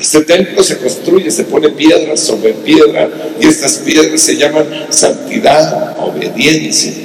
Este 0.00 0.22
templo 0.22 0.64
se 0.64 0.78
construye, 0.78 1.30
se 1.30 1.44
pone 1.44 1.68
piedra 1.68 2.16
sobre 2.16 2.54
piedra 2.54 3.10
y 3.38 3.46
estas 3.46 3.74
piedras 3.74 4.22
se 4.22 4.38
llaman 4.38 4.86
santidad, 4.88 5.98
obediencia. 5.98 7.03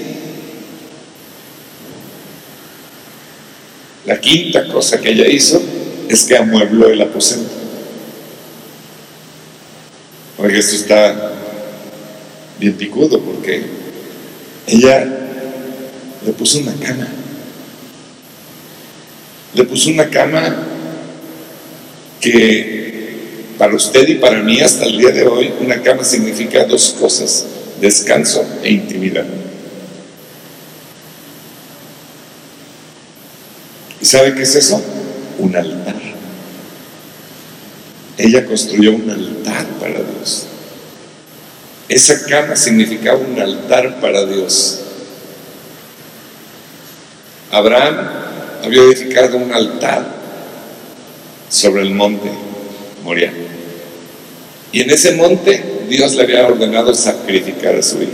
La 4.10 4.20
quinta 4.20 4.68
cosa 4.68 5.00
que 5.00 5.12
ella 5.12 5.28
hizo 5.28 5.62
es 6.10 6.24
que 6.24 6.36
amuebló 6.36 6.90
el 6.90 7.00
aposento. 7.00 7.52
Oye, 10.40 10.58
esto 10.58 10.76
está 10.76 11.32
bien 12.60 12.74
picudo 12.74 13.22
porque 13.22 13.62
ella 14.66 15.06
le 16.26 16.32
puso 16.34 16.58
una 16.58 16.74
cama 16.74 17.08
le 19.54 19.64
puso 19.64 19.92
una 19.92 20.10
cama 20.10 20.56
que 22.20 23.54
para 23.60 23.76
usted 23.76 24.08
y 24.08 24.16
para 24.16 24.42
mí 24.42 24.60
hasta 24.60 24.86
el 24.86 24.98
día 24.98 25.12
de 25.12 25.28
hoy, 25.28 25.54
una 25.60 25.84
cama 25.84 26.04
significa 26.04 26.66
dos 26.66 26.96
cosas, 27.00 27.46
descanso 27.80 28.44
e 28.64 28.72
intimidad. 28.72 29.26
¿Y 34.02 34.06
sabe 34.06 34.34
qué 34.34 34.44
es 34.44 34.56
eso? 34.56 34.82
Un 35.40 35.56
altar. 35.56 35.96
Ella 38.18 38.46
construyó 38.46 38.94
un 38.94 39.10
altar 39.10 39.66
para 39.80 40.02
Dios. 40.02 40.46
Esa 41.88 42.26
cama 42.26 42.56
significaba 42.56 43.18
un 43.18 43.40
altar 43.40 44.00
para 44.00 44.26
Dios. 44.26 44.82
Abraham 47.52 47.98
había 48.64 48.84
edificado 48.84 49.38
un 49.38 49.52
altar 49.52 50.06
sobre 51.50 51.82
el 51.82 51.92
monte 51.92 52.30
Moria. 53.04 53.34
Y 54.72 54.82
en 54.82 54.92
ese 54.92 55.14
monte 55.16 55.64
Dios 55.90 56.14
le 56.14 56.24
había 56.24 56.46
ordenado 56.46 56.94
sacrificar 56.94 57.76
a 57.76 57.82
su 57.82 58.02
hijo. 58.04 58.12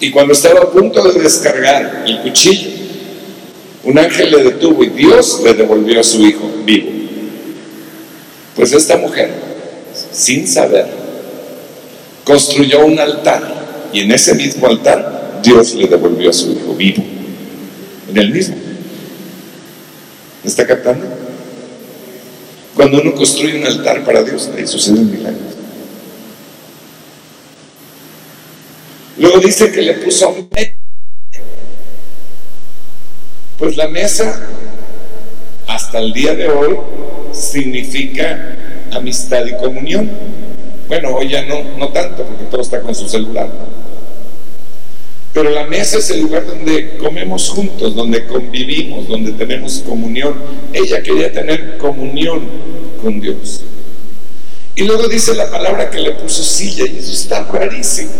Y 0.00 0.10
cuando 0.10 0.32
estaba 0.32 0.60
a 0.60 0.70
punto 0.70 1.02
de 1.12 1.20
descargar 1.20 2.04
el 2.06 2.20
cuchillo, 2.22 2.75
un 3.86 3.96
ángel 3.98 4.32
le 4.32 4.42
detuvo 4.42 4.82
y 4.82 4.88
Dios 4.88 5.40
le 5.44 5.54
devolvió 5.54 6.00
a 6.00 6.04
su 6.04 6.26
hijo 6.26 6.50
vivo. 6.64 6.90
Pues 8.56 8.72
esta 8.72 8.96
mujer, 8.96 9.30
sin 10.12 10.48
saber, 10.48 10.86
construyó 12.24 12.84
un 12.84 12.98
altar 12.98 13.88
y 13.92 14.00
en 14.00 14.10
ese 14.10 14.34
mismo 14.34 14.66
altar 14.66 15.40
Dios 15.40 15.74
le 15.74 15.86
devolvió 15.86 16.30
a 16.30 16.32
su 16.32 16.50
hijo 16.50 16.74
vivo 16.74 17.04
en 18.10 18.16
el 18.16 18.30
mismo. 18.30 18.56
¿Me 20.42 20.50
está 20.50 20.66
captando? 20.66 21.06
Cuando 22.74 23.00
uno 23.00 23.14
construye 23.14 23.56
un 23.56 23.66
altar 23.66 24.04
para 24.04 24.24
Dios, 24.24 24.50
ahí 24.56 24.66
suceden 24.66 25.10
milagros. 25.12 25.54
Luego 29.18 29.38
dice 29.38 29.70
que 29.70 29.82
le 29.82 29.94
puso 29.94 30.48
Pues 33.58 33.76
la 33.76 33.88
mesa, 33.88 34.48
hasta 35.66 35.98
el 35.98 36.12
día 36.12 36.34
de 36.34 36.48
hoy, 36.48 36.76
significa 37.32 38.54
amistad 38.92 39.46
y 39.46 39.56
comunión. 39.56 40.10
Bueno, 40.88 41.16
hoy 41.16 41.30
ya 41.30 41.42
no, 41.46 41.62
no 41.78 41.88
tanto, 41.88 42.22
porque 42.24 42.44
todo 42.50 42.60
está 42.60 42.82
con 42.82 42.94
su 42.94 43.08
celular. 43.08 43.48
Pero 45.32 45.50
la 45.50 45.64
mesa 45.64 45.98
es 45.98 46.10
el 46.10 46.22
lugar 46.22 46.46
donde 46.46 46.96
comemos 46.98 47.48
juntos, 47.48 47.94
donde 47.94 48.26
convivimos, 48.26 49.08
donde 49.08 49.32
tenemos 49.32 49.82
comunión. 49.86 50.34
Ella 50.72 51.02
quería 51.02 51.32
tener 51.32 51.78
comunión 51.78 52.42
con 53.02 53.20
Dios. 53.20 53.62
Y 54.74 54.84
luego 54.84 55.08
dice 55.08 55.34
la 55.34 55.50
palabra 55.50 55.88
que 55.90 55.98
le 55.98 56.12
puso 56.12 56.42
silla, 56.42 56.84
y 56.86 56.98
eso 56.98 57.12
está 57.12 57.44
rarísimo. 57.44 58.10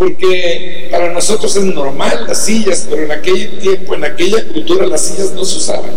Porque 0.00 0.88
para 0.90 1.12
nosotros 1.12 1.54
es 1.56 1.62
normal 1.62 2.24
las 2.26 2.46
sillas, 2.46 2.86
pero 2.88 3.02
en 3.02 3.12
aquel 3.12 3.58
tiempo, 3.58 3.94
en 3.94 4.04
aquella 4.04 4.48
cultura, 4.48 4.86
las 4.86 5.02
sillas 5.02 5.32
no 5.32 5.44
se 5.44 5.58
usaban. 5.58 5.90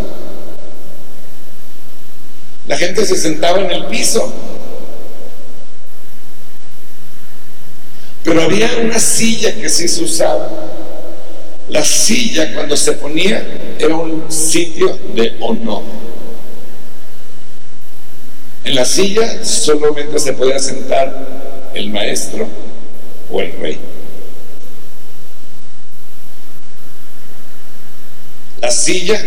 La 2.68 2.76
gente 2.76 3.06
se 3.06 3.16
sentaba 3.16 3.60
en 3.60 3.70
el 3.70 3.86
piso. 3.86 4.30
Pero 8.24 8.42
había 8.42 8.68
una 8.82 8.98
silla 8.98 9.54
que 9.54 9.70
sí 9.70 9.88
se 9.88 10.04
usaba. 10.04 10.50
La 11.70 11.82
silla 11.82 12.52
cuando 12.52 12.76
se 12.76 12.92
ponía 12.92 13.42
era 13.78 13.96
un 13.96 14.30
sitio 14.30 14.98
de 15.14 15.34
honor. 15.40 15.82
En 18.64 18.74
la 18.74 18.84
silla 18.84 19.42
solamente 19.42 20.18
se 20.18 20.34
podía 20.34 20.58
sentar 20.58 21.70
el 21.72 21.88
maestro 21.88 22.46
o 23.30 23.40
el 23.40 23.52
rey. 23.60 23.78
La 28.60 28.70
silla 28.70 29.20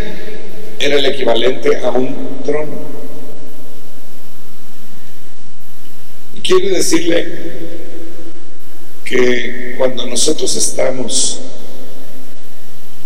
era 0.80 0.96
el 0.96 1.06
equivalente 1.06 1.78
a 1.78 1.92
un 1.92 2.42
trono. 2.44 2.74
Y 6.36 6.40
quiero 6.42 6.76
decirle 6.76 7.28
que 9.06 9.76
cuando 9.78 10.06
nosotros 10.06 10.56
estamos 10.56 11.40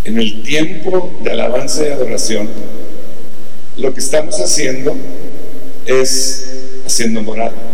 en 0.04 0.18
el 0.18 0.42
tiempo 0.44 1.12
de 1.22 1.32
alabanza 1.32 1.86
y 1.86 1.92
adoración, 1.92 2.50
lo 3.78 3.94
que 3.94 4.00
estamos 4.00 4.40
haciendo 4.40 4.96
es 5.86 6.48
haciendo 6.86 7.22
moral. 7.22 7.71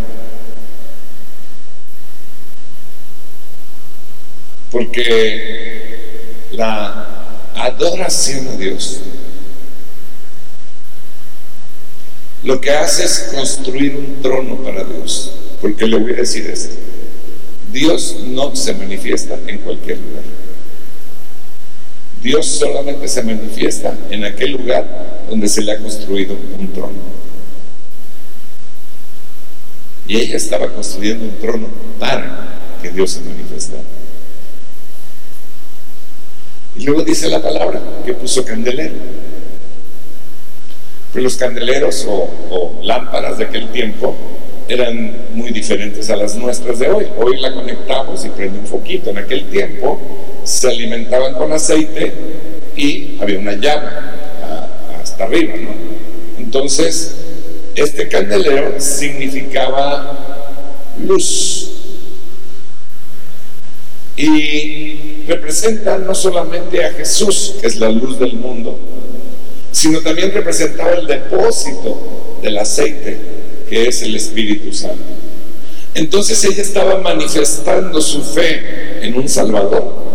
Porque 4.78 5.98
la 6.52 7.08
adoración 7.56 8.48
a 8.48 8.58
Dios 8.58 9.00
lo 12.44 12.62
que 12.62 12.70
hace 12.70 13.04
es 13.04 13.32
construir 13.34 13.96
un 13.96 14.22
trono 14.22 14.58
para 14.58 14.84
Dios. 14.84 15.32
Porque 15.62 15.88
le 15.88 15.98
voy 15.98 16.14
a 16.14 16.18
decir 16.18 16.46
esto. 16.46 16.76
Dios 17.74 18.18
no 18.28 18.56
se 18.56 18.76
manifiesta 18.76 19.40
en 19.48 19.58
cualquier 19.58 19.98
lugar. 19.98 20.24
Dios 22.22 22.46
solamente 22.46 23.08
se 23.08 23.24
manifiesta 23.24 23.98
en 24.12 24.26
aquel 24.26 24.52
lugar 24.52 25.24
donde 25.28 25.50
se 25.50 25.64
le 25.64 25.72
ha 25.72 25.80
construido 25.80 26.38
un 26.60 26.72
trono. 26.72 27.18
Y 30.08 30.18
ella 30.18 30.38
estaba 30.38 30.70
construyendo 30.70 31.26
un 31.26 31.36
trono 31.40 31.68
para 32.00 32.60
que 32.80 32.92
Dios 32.92 33.10
se 33.10 33.22
manifestara. 33.22 33.82
Y 36.78 36.84
luego 36.86 37.02
dice 37.02 37.28
la 37.28 37.42
palabra 37.42 37.82
que 38.06 38.14
puso 38.14 38.46
candelero. 38.46 38.94
Pero 41.12 41.24
los 41.24 41.38
candeleros 41.38 42.06
o, 42.08 42.80
lámparas 42.84 43.38
de 43.38 43.46
aquel 43.46 43.70
tiempo 43.70 44.16
eran 44.68 45.12
muy 45.34 45.52
diferentes 45.52 46.10
a 46.10 46.16
las 46.16 46.36
nuestras 46.36 46.80
de 46.80 46.90
hoy. 46.90 47.08
Hoy 47.18 47.38
la 47.38 47.54
conectamos 47.54 48.26
y 48.26 48.30
prende 48.30 48.60
un 48.60 48.68
foquito. 48.68 49.10
En 49.10 49.18
aquel 49.18 49.50
tiempo 49.50 50.00
se 50.44 50.68
alimentaban 50.68 51.34
con 51.34 51.52
aceite 51.52 52.14
y 52.76 53.18
había 53.20 53.40
una 53.40 53.54
llama 53.54 54.14
hasta 55.02 55.24
arriba, 55.24 55.56
¿no? 55.56 55.70
Entonces, 56.38 57.16
este 57.76 58.08
candelero 58.08 58.80
significaba 58.80 60.18
luz. 61.04 61.77
Y 64.18 65.24
representa 65.28 65.98
no 66.00 66.16
solamente 66.16 66.84
a 66.84 66.92
Jesús, 66.92 67.56
que 67.62 67.68
es 67.68 67.78
la 67.78 67.90
luz 67.90 68.20
del 68.20 68.34
mundo, 68.34 68.80
sino 69.72 70.02
también 70.02 70.32
representaba 70.34 70.92
el 70.94 71.06
depósito 71.06 72.40
del 72.42 72.58
aceite 72.58 73.18
que 73.70 73.88
es 73.88 74.02
el 74.02 74.16
Espíritu 74.16 74.74
Santo. 74.74 75.04
Entonces 75.94 76.44
ella 76.46 76.62
estaba 76.62 77.00
manifestando 77.00 78.02
su 78.02 78.24
fe 78.24 79.00
en 79.02 79.16
un 79.16 79.28
Salvador 79.28 80.08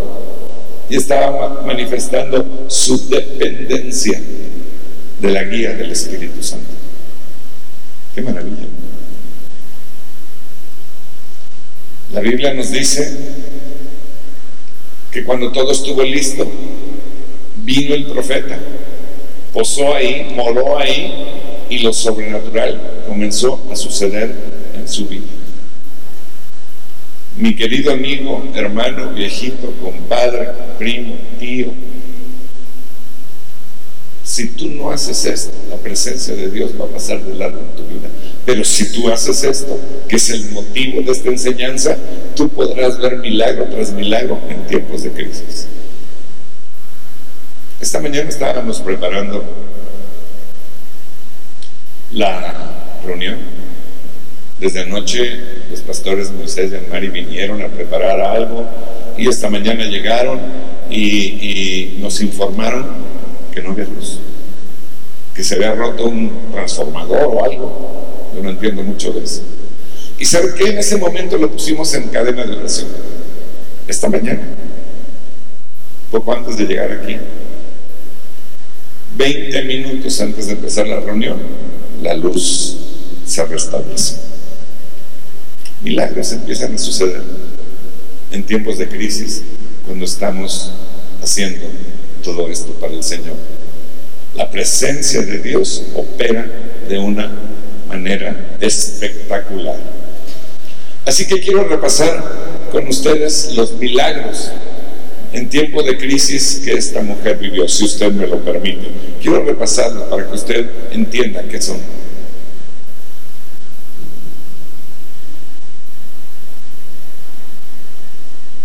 y 0.89 0.97
estaba 0.97 1.63
manifestando 1.67 2.67
su 2.69 3.09
dependencia 3.09 4.21
de 5.21 5.31
la 5.31 5.45
guía 5.45 5.75
del 5.75 5.93
Espíritu 5.93 6.43
Santo. 6.43 6.67
Qué 8.15 8.23
maravilla. 8.23 8.67
La 12.13 12.21
Biblia 12.21 12.53
nos 12.55 12.71
dice 12.71 13.17
que 15.13 15.25
cuando 15.25 15.53
todo 15.53 15.71
estuvo 15.73 16.03
listo, 16.03 16.51
vino 17.59 17.95
el 17.95 18.07
profeta, 18.07 18.59
posó 19.53 19.95
ahí, 19.95 20.33
moró 20.35 20.79
ahí 20.79 21.13
y 21.69 21.79
lo 21.81 21.93
sobrenatural 21.93 23.05
comenzó 23.07 23.63
a 23.71 23.77
suceder 23.77 24.35
en 24.75 24.89
su 24.89 25.07
vida. 25.07 25.27
Mi 27.37 27.55
querido 27.55 27.93
amigo, 27.93 28.43
hermano, 28.55 29.11
viejito, 29.11 29.73
compadre, 29.83 30.49
primo, 30.79 31.15
tío, 31.39 31.69
si 34.33 34.47
tú 34.47 34.67
no 34.71 34.91
haces 34.91 35.27
esto, 35.27 35.53
la 35.69 35.77
presencia 35.77 36.35
de 36.35 36.51
Dios 36.51 36.71
va 36.81 36.87
a 36.87 36.89
pasar 36.89 37.23
de 37.23 37.35
largo 37.35 37.59
en 37.59 37.77
tu 37.77 37.83
vida. 37.83 38.09
Pero 38.47 38.65
si 38.65 38.91
tú 38.91 39.13
haces 39.13 39.45
esto, 39.45 39.79
que 40.09 40.17
es 40.17 40.31
el 40.31 40.51
motivo 40.53 41.03
de 41.03 41.13
esta 41.13 41.29
enseñanza, 41.29 41.99
tú 42.35 42.49
podrás 42.49 42.99
ver 42.99 43.19
milagro 43.19 43.67
tras 43.67 43.93
milagro 43.93 44.39
en 44.49 44.67
tiempos 44.67 45.03
de 45.03 45.11
crisis. 45.11 45.67
Esta 47.79 48.01
mañana 48.01 48.31
estábamos 48.31 48.81
preparando 48.81 49.45
la 52.13 52.55
reunión. 53.05 53.37
Desde 54.59 54.81
anoche 54.81 55.41
los 55.71 55.81
pastores 55.81 56.31
Moisés 56.31 56.73
y 56.73 56.91
Mari 56.91 57.09
vinieron 57.09 57.61
a 57.61 57.69
preparar 57.69 58.19
algo 58.19 58.65
y 59.19 59.29
esta 59.29 59.51
mañana 59.51 59.85
llegaron 59.85 60.41
y, 60.89 61.99
nos 62.01 62.23
informaron 62.23 63.13
que 63.53 63.63
no 63.63 63.71
había 63.71 63.85
luz, 63.85 64.19
que 65.35 65.45
se 65.45 65.55
había 65.55 65.75
roto 65.75 66.07
un 66.07 66.31
transformador 66.53 67.25
o 67.25 67.45
algo. 67.45 68.31
Yo 68.35 68.43
no 68.43 68.51
entiendo 68.51 68.83
mucho 68.83 69.13
de 69.13 69.25
eso. 69.25 69.43
¿Y 70.19 70.25
sabe 70.25 70.55
qué? 70.55 70.71
En 70.71 70.79
ese 70.79 70.97
momento 70.97 71.37
lo 71.37 71.51
pusimos 71.51 71.93
en 71.95 72.09
cadena 72.09 72.45
de 72.45 72.57
oración. 72.57 72.89
Esta 73.87 74.09
mañana, 74.09 74.43
poco 76.11 76.33
antes 76.33 76.57
de 76.57 76.65
llegar 76.65 76.91
aquí, 76.93 77.17
20 79.17 79.63
minutos 79.65 80.21
antes 80.21 80.47
de 80.47 80.53
empezar 80.53 80.87
la 80.87 81.01
reunión, 81.01 81.39
la 82.03 82.15
luz 82.15 82.79
se 83.27 83.45
restablece. 83.45 84.17
Milagros 85.83 86.33
empiezan 86.33 86.75
a 86.75 86.79
suceder 86.79 87.23
en 88.31 88.45
tiempos 88.45 88.79
de 88.79 88.89
crisis 88.89 89.43
cuando 89.87 90.05
estamos 90.05 90.73
haciendo 91.23 91.67
todo 92.23 92.49
esto 92.49 92.73
para 92.75 92.95
el 92.95 93.03
Señor. 93.03 93.37
La 94.35 94.51
presencia 94.51 95.23
de 95.23 95.39
Dios 95.39 95.83
opera 95.95 96.47
de 96.89 96.99
una 96.99 97.31
manera 97.89 98.57
espectacular. 98.61 99.77
Así 101.05 101.27
que 101.27 101.41
quiero 101.41 101.65
repasar 101.65 102.69
con 102.71 102.87
ustedes 102.89 103.53
los 103.55 103.73
milagros 103.75 104.51
en 105.33 105.49
tiempo 105.49 105.83
de 105.83 105.97
crisis 105.97 106.61
que 106.65 106.73
esta 106.75 107.03
mujer 107.03 107.39
vivió, 107.39 107.67
si 107.69 107.85
usted 107.85 108.13
me 108.13 108.27
lo 108.27 108.39
permite. 108.45 108.89
Quiero 109.21 109.45
repasarlo 109.45 110.09
para 110.09 110.29
que 110.29 110.35
usted 110.35 110.67
entienda 110.93 111.43
qué 111.45 111.61
son. 111.61 111.79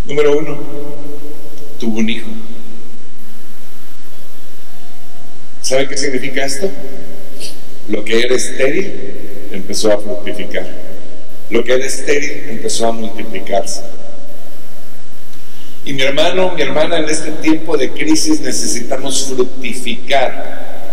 Número 0.05 0.37
uno, 0.37 0.57
tuvo 1.79 1.99
un 1.99 2.09
hijo. 2.09 2.27
¿Sabe 5.67 5.85
qué 5.89 5.97
significa 5.97 6.45
esto? 6.45 6.71
Lo 7.89 8.05
que 8.05 8.21
era 8.21 8.33
estéril 8.33 8.89
empezó 9.51 9.91
a 9.91 9.99
fructificar. 9.99 10.65
Lo 11.49 11.61
que 11.61 11.73
era 11.73 11.85
estéril 11.85 12.45
empezó 12.51 12.87
a 12.87 12.93
multiplicarse. 12.93 13.81
Y 15.83 15.91
mi 15.91 16.03
hermano, 16.03 16.53
mi 16.53 16.61
hermana, 16.61 16.99
en 16.99 17.09
este 17.09 17.31
tiempo 17.31 17.75
de 17.75 17.91
crisis 17.91 18.39
necesitamos 18.39 19.25
fructificar. 19.25 20.85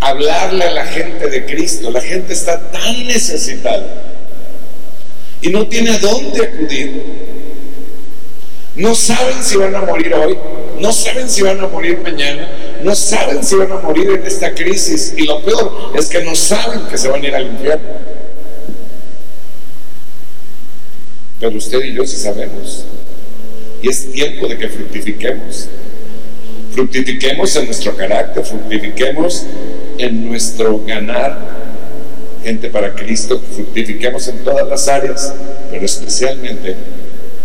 Hablarle 0.00 0.64
a 0.64 0.70
la 0.72 0.84
gente 0.84 1.30
de 1.30 1.46
Cristo. 1.46 1.90
La 1.90 2.02
gente 2.02 2.34
está 2.34 2.70
tan 2.70 3.06
necesitada 3.06 3.86
y 5.40 5.48
no 5.48 5.66
tiene 5.66 5.92
a 5.92 5.98
dónde 5.98 6.44
acudir. 6.44 7.41
No 8.74 8.94
saben 8.94 9.42
si 9.44 9.56
van 9.56 9.74
a 9.74 9.82
morir 9.82 10.14
hoy, 10.14 10.38
no 10.80 10.92
saben 10.92 11.28
si 11.28 11.42
van 11.42 11.60
a 11.60 11.66
morir 11.66 11.98
mañana, 12.02 12.48
no 12.82 12.94
saben 12.94 13.44
si 13.44 13.54
van 13.54 13.70
a 13.70 13.76
morir 13.76 14.10
en 14.10 14.26
esta 14.26 14.54
crisis. 14.54 15.12
Y 15.16 15.26
lo 15.26 15.42
peor 15.42 15.92
es 15.94 16.06
que 16.06 16.24
no 16.24 16.34
saben 16.34 16.80
que 16.88 16.96
se 16.96 17.08
van 17.08 17.22
a 17.22 17.26
ir 17.26 17.34
al 17.34 17.46
infierno. 17.46 17.88
Pero 21.38 21.56
usted 21.56 21.84
y 21.84 21.94
yo 21.94 22.06
sí 22.06 22.16
sabemos. 22.16 22.84
Y 23.82 23.88
es 23.88 24.10
tiempo 24.12 24.46
de 24.46 24.56
que 24.56 24.68
fructifiquemos. 24.68 25.68
Fructifiquemos 26.72 27.54
en 27.56 27.66
nuestro 27.66 27.94
carácter, 27.94 28.42
fructifiquemos 28.44 29.44
en 29.98 30.28
nuestro 30.28 30.82
ganar 30.86 31.62
gente 32.42 32.70
para 32.70 32.94
Cristo, 32.94 33.40
fructifiquemos 33.54 34.26
en 34.28 34.38
todas 34.38 34.66
las 34.66 34.88
áreas, 34.88 35.34
pero 35.70 35.84
especialmente 35.84 36.74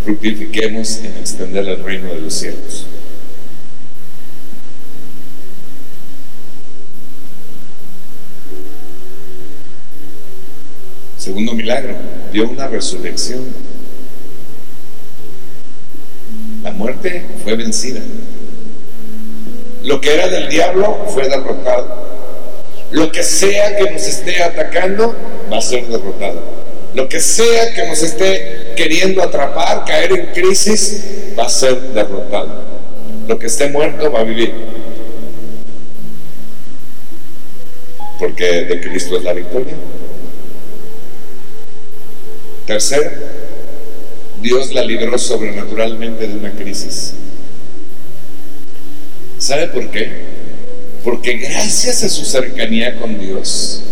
fructifiquemos 0.08 1.00
en 1.00 1.18
extender 1.18 1.68
el 1.68 1.84
reino 1.84 2.08
de 2.08 2.22
los 2.22 2.34
cielos. 2.34 2.86
Segundo 11.18 11.52
milagro, 11.54 11.94
dio 12.32 12.48
una 12.48 12.68
resurrección. 12.68 13.48
La 16.64 16.72
muerte 16.72 17.26
fue 17.44 17.58
vencida. 17.58 18.00
Lo 19.84 20.00
que 20.00 20.14
era 20.14 20.30
del 20.30 20.48
diablo 20.48 21.06
fue 21.14 21.28
derrotado. 21.28 22.08
Lo 22.92 23.12
que 23.12 23.24
sea 23.24 23.76
que 23.76 23.92
nos 23.92 24.08
esté 24.08 24.42
atacando 24.42 25.14
va 25.52 25.58
a 25.58 25.62
ser 25.62 25.86
derrotado. 25.86 26.67
Lo 26.98 27.08
que 27.08 27.20
sea 27.20 27.76
que 27.76 27.86
nos 27.86 28.02
esté 28.02 28.74
queriendo 28.76 29.22
atrapar, 29.22 29.86
caer 29.86 30.14
en 30.14 30.26
crisis, 30.34 31.04
va 31.38 31.46
a 31.46 31.50
ser 31.50 31.80
derrotado. 31.94 32.66
Lo 33.28 33.38
que 33.38 33.46
esté 33.46 33.70
muerto 33.70 34.12
va 34.12 34.22
a 34.22 34.24
vivir. 34.24 34.52
Porque 38.18 38.66
de 38.66 38.82
Cristo 38.82 39.16
es 39.16 39.24
la 39.24 39.34
victoria. 39.34 39.76
Tercero, 42.66 43.12
Dios 44.42 44.74
la 44.74 44.82
libró 44.84 45.20
sobrenaturalmente 45.20 46.28
de 46.28 46.34
una 46.34 46.52
crisis. 46.54 47.14
¿Sabe 49.38 49.68
por 49.68 49.88
qué? 49.92 50.10
Porque 51.04 51.34
gracias 51.34 52.04
a 52.04 52.10
su 52.10 52.26
cercanía 52.26 53.00
con 53.00 53.20
Dios, 53.20 53.84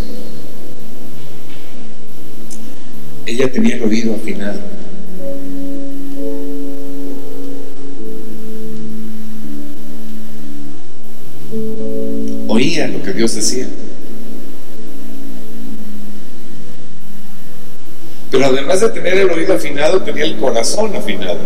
ella 3.26 3.52
tenía 3.52 3.76
el 3.76 3.84
oído 3.84 4.16
afinado. 4.16 4.60
Oía 12.48 12.88
lo 12.88 13.02
que 13.02 13.14
Dios 13.14 13.36
decía. 13.36 13.68
Pero 18.30 18.46
además 18.46 18.82
de 18.82 18.90
tener 18.90 19.18
el 19.18 19.30
oído 19.30 19.54
afinado, 19.56 20.02
tenía 20.04 20.26
el 20.26 20.38
corazón 20.38 20.96
afinado. 20.96 21.40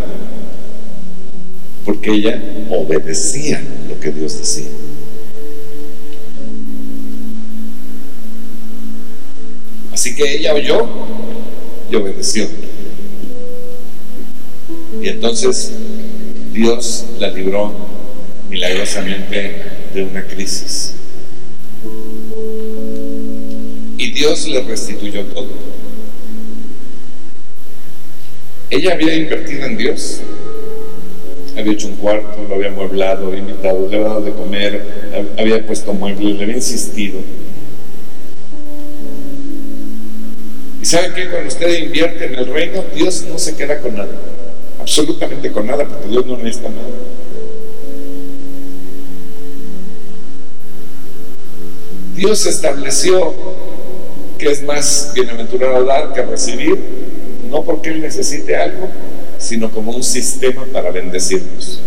Porque 1.84 2.12
ella 2.12 2.42
obedecía 2.68 3.62
lo 3.88 3.98
que 3.98 4.10
Dios 4.10 4.38
decía. 4.38 4.68
Así 9.92 10.14
que 10.14 10.36
ella 10.36 10.54
oyó 10.54 10.88
y 11.90 11.96
obedeció. 11.96 12.46
Y 15.02 15.08
entonces 15.08 15.72
Dios 16.52 17.06
la 17.18 17.30
libró 17.30 17.72
milagrosamente 18.48 19.62
de 19.94 20.02
una 20.02 20.26
crisis. 20.26 20.94
Y 23.96 24.12
Dios 24.12 24.48
le 24.48 24.62
restituyó 24.62 25.24
todo. 25.26 25.48
Ella 28.70 28.94
había 28.94 29.14
invertido 29.14 29.66
en 29.66 29.76
Dios. 29.76 30.20
Había 31.56 31.72
hecho 31.72 31.88
un 31.88 31.96
cuarto, 31.96 32.46
lo 32.48 32.54
había 32.54 32.70
mueblado, 32.70 33.26
había 33.26 33.40
invitado, 33.40 33.88
le 33.88 33.96
había 33.96 34.08
dado 34.08 34.22
de 34.22 34.32
comer, 34.32 35.32
había 35.38 35.66
puesto 35.66 35.92
muebles, 35.92 36.36
le 36.36 36.44
había 36.44 36.56
insistido. 36.56 37.18
Y 40.80 40.86
saben 40.86 41.12
que 41.14 41.28
cuando 41.28 41.48
usted 41.48 41.78
invierte 41.78 42.24
en 42.26 42.34
el 42.36 42.46
reino, 42.46 42.84
Dios 42.94 43.24
no 43.28 43.38
se 43.38 43.54
queda 43.54 43.80
con 43.80 43.96
nada, 43.96 44.12
absolutamente 44.80 45.50
con 45.52 45.66
nada, 45.66 45.86
porque 45.86 46.08
Dios 46.08 46.26
no 46.26 46.36
necesita 46.38 46.68
nada. 46.70 46.88
Dios 52.16 52.46
estableció 52.46 53.34
que 54.38 54.50
es 54.50 54.62
más 54.62 55.12
bienaventurado 55.14 55.84
dar 55.84 56.12
que 56.12 56.22
recibir 56.22 56.78
no 57.50 57.64
porque 57.64 57.90
Él 57.90 58.00
necesite 58.00 58.56
algo, 58.56 58.88
sino 59.38 59.70
como 59.70 59.92
un 59.92 60.02
sistema 60.02 60.64
para 60.72 60.90
bendecirnos. 60.90 61.80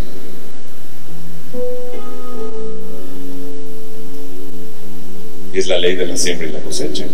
Y 5.54 5.58
es 5.58 5.68
la 5.68 5.78
ley 5.78 5.96
de 5.96 6.06
la 6.06 6.18
siembra 6.18 6.48
y 6.48 6.52
la 6.52 6.60
cosecha. 6.60 7.06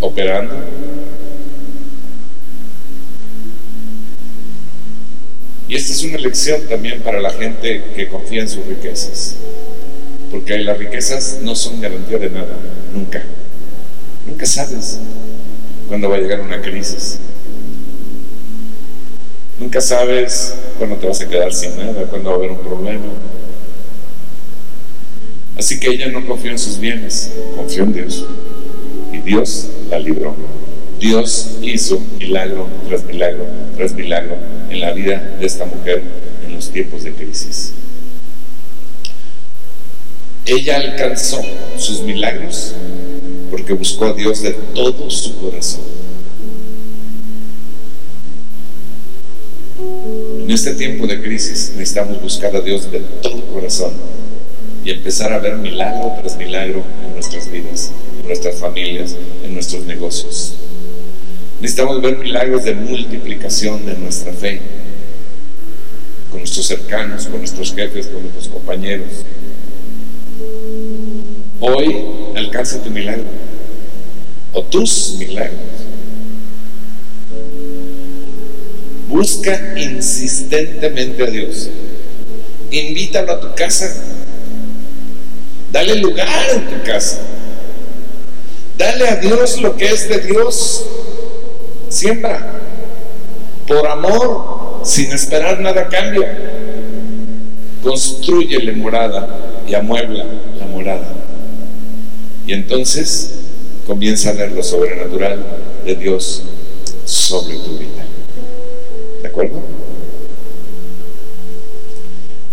Operando. 0.00 0.54
Y 5.68 5.74
esta 5.74 5.92
es 5.92 6.02
una 6.02 6.18
lección 6.18 6.62
también 6.68 7.02
para 7.02 7.20
la 7.20 7.30
gente 7.30 7.84
que 7.94 8.08
confía 8.08 8.40
en 8.40 8.48
sus 8.48 8.64
riquezas. 8.64 9.36
Porque 10.30 10.58
las 10.58 10.78
riquezas 10.78 11.40
no 11.42 11.54
son 11.54 11.80
garantía 11.80 12.18
de 12.18 12.30
nada, 12.30 12.56
nunca. 12.94 13.22
Nunca 14.26 14.46
sabes 14.46 14.98
cuándo 15.88 16.08
va 16.08 16.16
a 16.16 16.20
llegar 16.20 16.40
una 16.40 16.60
crisis. 16.62 17.18
Nunca 19.58 19.80
sabes 19.80 20.54
cuándo 20.78 20.96
te 20.96 21.06
vas 21.06 21.20
a 21.20 21.28
quedar 21.28 21.52
sin 21.52 21.76
nada, 21.76 22.04
cuándo 22.04 22.30
va 22.30 22.36
a 22.36 22.38
haber 22.38 22.50
un 22.52 22.60
problema. 22.60 23.06
Así 25.58 25.80
que 25.80 25.88
ella 25.88 26.08
no 26.08 26.24
confió 26.26 26.50
en 26.50 26.58
sus 26.58 26.78
bienes, 26.78 27.32
confió 27.56 27.82
en 27.82 27.92
Dios. 27.92 28.24
Dios 29.28 29.68
la 29.90 29.98
libró. 29.98 30.34
Dios 30.98 31.58
hizo 31.60 32.00
milagro 32.18 32.66
tras 32.88 33.04
milagro 33.04 33.46
tras 33.76 33.92
milagro 33.92 34.36
en 34.70 34.80
la 34.80 34.92
vida 34.92 35.36
de 35.38 35.44
esta 35.44 35.66
mujer 35.66 36.02
en 36.46 36.54
los 36.54 36.70
tiempos 36.70 37.04
de 37.04 37.12
crisis. 37.12 37.72
Ella 40.46 40.76
alcanzó 40.76 41.42
sus 41.76 42.00
milagros 42.00 42.72
porque 43.50 43.74
buscó 43.74 44.06
a 44.06 44.12
Dios 44.14 44.40
de 44.40 44.52
todo 44.74 45.10
su 45.10 45.38
corazón. 45.38 45.82
En 50.42 50.50
este 50.50 50.72
tiempo 50.72 51.06
de 51.06 51.20
crisis 51.20 51.74
necesitamos 51.76 52.22
buscar 52.22 52.56
a 52.56 52.62
Dios 52.62 52.90
de 52.90 53.00
todo 53.20 53.44
corazón 53.52 53.92
y 54.88 54.92
empezar 54.92 55.30
a 55.34 55.38
ver 55.38 55.56
milagro 55.56 56.14
tras 56.18 56.38
milagro 56.38 56.82
en 57.04 57.12
nuestras 57.12 57.52
vidas, 57.52 57.90
en 58.22 58.26
nuestras 58.26 58.56
familias, 58.56 59.14
en 59.44 59.52
nuestros 59.52 59.84
negocios. 59.84 60.54
Necesitamos 61.60 62.00
ver 62.00 62.16
milagros 62.16 62.64
de 62.64 62.74
multiplicación 62.74 63.84
de 63.84 63.98
nuestra 63.98 64.32
fe 64.32 64.62
con 66.30 66.40
nuestros 66.40 66.64
cercanos, 66.64 67.26
con 67.26 67.40
nuestros 67.40 67.74
jefes, 67.74 68.06
con 68.06 68.22
nuestros 68.22 68.48
compañeros. 68.48 69.08
Hoy 71.60 72.06
alcanza 72.34 72.82
tu 72.82 72.88
milagro 72.88 73.24
o 74.54 74.62
tus 74.62 75.16
milagros. 75.18 75.60
Busca 79.06 79.78
insistentemente 79.78 81.24
a 81.24 81.26
Dios. 81.26 81.68
Invítalo 82.70 83.32
a 83.32 83.40
tu 83.42 83.54
casa. 83.54 84.16
Dale 85.72 85.96
lugar 85.96 86.28
en 86.54 86.66
tu 86.66 86.82
casa. 86.84 87.18
Dale 88.76 89.08
a 89.08 89.16
Dios 89.16 89.60
lo 89.60 89.76
que 89.76 89.86
es 89.86 90.08
de 90.08 90.20
Dios. 90.20 90.84
Siembra. 91.88 92.54
Por 93.66 93.86
amor, 93.86 94.80
sin 94.84 95.12
esperar 95.12 95.60
nada 95.60 95.82
a 95.82 95.88
cambio. 95.88 96.24
Construyele 97.82 98.72
morada 98.72 99.28
y 99.66 99.74
amuebla 99.74 100.24
la 100.58 100.66
morada. 100.66 101.08
Y 102.46 102.52
entonces 102.52 103.34
comienza 103.86 104.30
a 104.30 104.32
ver 104.32 104.52
lo 104.52 104.62
sobrenatural 104.62 105.44
de 105.84 105.94
Dios 105.94 106.42
sobre 107.04 107.56
tu 107.56 107.78
vida. 107.78 108.06
¿De 109.22 109.28
acuerdo? 109.28 109.60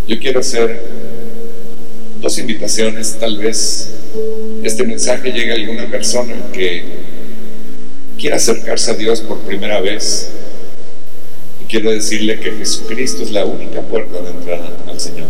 Yo 0.08 0.20
quiero 0.20 0.42
hacer 0.42 1.05
dos 2.26 2.40
invitaciones, 2.40 3.18
tal 3.20 3.38
vez 3.38 3.88
este 4.64 4.84
mensaje 4.84 5.32
llegue 5.32 5.52
a 5.52 5.56
alguna 5.58 5.86
persona 5.92 6.34
que 6.52 6.84
quiera 8.18 8.38
acercarse 8.38 8.90
a 8.90 8.94
Dios 8.96 9.22
por 9.22 9.42
primera 9.42 9.80
vez 9.80 10.32
y 11.62 11.66
quiero 11.66 11.92
decirle 11.92 12.40
que 12.40 12.50
Jesucristo 12.54 13.22
es 13.22 13.30
la 13.30 13.46
única 13.46 13.80
puerta 13.82 14.20
de 14.24 14.32
entrada 14.32 14.76
al 14.88 15.00
Señor. 15.00 15.28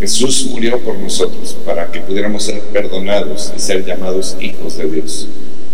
Jesús 0.00 0.48
murió 0.50 0.78
por 0.80 0.98
nosotros 0.98 1.56
para 1.64 1.90
que 1.90 2.00
pudiéramos 2.00 2.42
ser 2.42 2.60
perdonados 2.64 3.54
y 3.56 3.58
ser 3.58 3.86
llamados 3.86 4.36
hijos 4.38 4.76
de 4.76 4.84
Dios. 4.84 5.28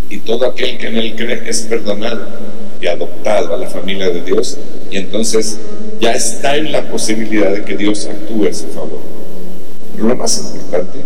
Y 0.09 0.19
todo 0.19 0.47
aquel 0.47 0.79
que 0.79 0.87
en 0.87 0.99
Él 0.99 1.17
cree 1.17 1.43
es 1.49 1.63
perdonado 1.63 2.29
y 2.81 2.87
adoptado 2.87 3.55
a 3.55 3.59
la 3.59 3.69
familia 3.69 4.11
de 4.11 4.23
Dios 4.23 4.59
y 4.91 4.97
entonces 4.97 5.59
ya 6.01 6.13
está 6.13 6.57
en 6.57 6.73
la 6.73 6.89
posibilidad 6.91 7.53
de 7.53 7.65
que 7.65 7.77
Dios 7.77 8.07
actúe 8.07 8.49
a 8.49 8.53
su 8.53 8.67
favor. 8.69 9.01
Lo 9.99 10.15
más 10.15 10.39
importante 10.39 10.99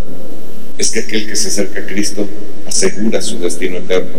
es 0.78 0.90
que 0.90 1.00
aquel 1.00 1.28
que 1.28 1.36
se 1.36 1.48
acerca 1.48 1.80
a 1.80 1.86
Cristo 1.86 2.26
asegura 2.66 3.20
su 3.20 3.38
destino 3.38 3.76
eterno, 3.76 4.18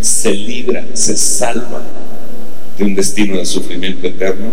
se 0.00 0.32
libra, 0.32 0.84
se 0.94 1.16
salva 1.16 1.82
de 2.78 2.84
un 2.84 2.94
destino 2.94 3.36
de 3.36 3.44
sufrimiento 3.44 4.06
eterno 4.06 4.50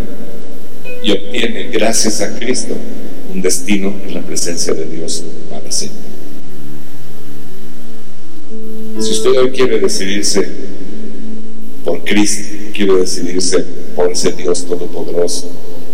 y 1.02 1.12
obtiene, 1.12 1.68
gracias 1.68 2.20
a 2.20 2.36
Cristo, 2.36 2.74
un 3.32 3.40
destino 3.40 3.94
en 4.06 4.14
la 4.14 4.22
presencia 4.22 4.74
de 4.74 4.86
Dios 4.86 5.22
para 5.50 5.70
siempre. 5.70 6.00
Si 9.00 9.10
usted 9.12 9.30
hoy 9.38 9.50
quiere 9.50 9.78
decidirse 9.78 10.48
por 11.86 12.02
Cristo, 12.02 12.48
quiere 12.74 12.96
decidirse 12.96 13.64
por 13.94 14.10
ese 14.10 14.32
Dios 14.32 14.66
todopoderoso, 14.66 15.48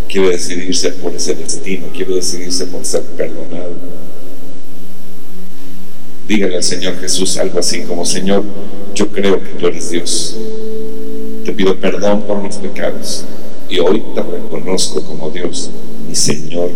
quiere 0.08 0.30
decidirse 0.30 0.90
por 0.92 1.14
ese 1.14 1.34
destino, 1.34 1.88
quiere 1.94 2.14
decidirse 2.14 2.64
por 2.64 2.82
ser 2.82 3.02
perdonado, 3.02 3.74
dígale 6.26 6.56
al 6.56 6.62
Señor 6.62 6.98
Jesús 6.98 7.36
algo 7.36 7.58
así 7.58 7.82
como, 7.82 8.06
Señor, 8.06 8.42
yo 8.94 9.08
creo 9.08 9.42
que 9.42 9.50
tú 9.50 9.66
eres 9.66 9.90
Dios. 9.90 10.38
Te 11.44 11.52
pido 11.52 11.78
perdón 11.78 12.22
por 12.22 12.42
mis 12.42 12.56
pecados 12.56 13.24
y 13.68 13.78
hoy 13.78 14.02
te 14.14 14.22
reconozco 14.22 15.04
como 15.04 15.28
Dios, 15.30 15.70
mi 16.08 16.14
Señor 16.14 16.70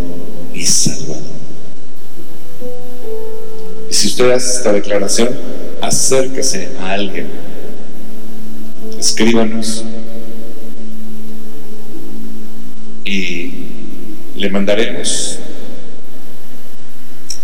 y 0.52 0.62
Salvador. 0.62 1.22
Y 3.88 3.94
si 3.94 4.08
usted 4.08 4.30
hace 4.30 4.58
esta 4.58 4.72
declaración, 4.74 5.30
acérquese 5.80 6.68
a 6.80 6.92
alguien, 6.92 7.28
escríbanos 8.98 9.84
y 13.04 13.52
le 14.36 14.50
mandaremos 14.50 15.38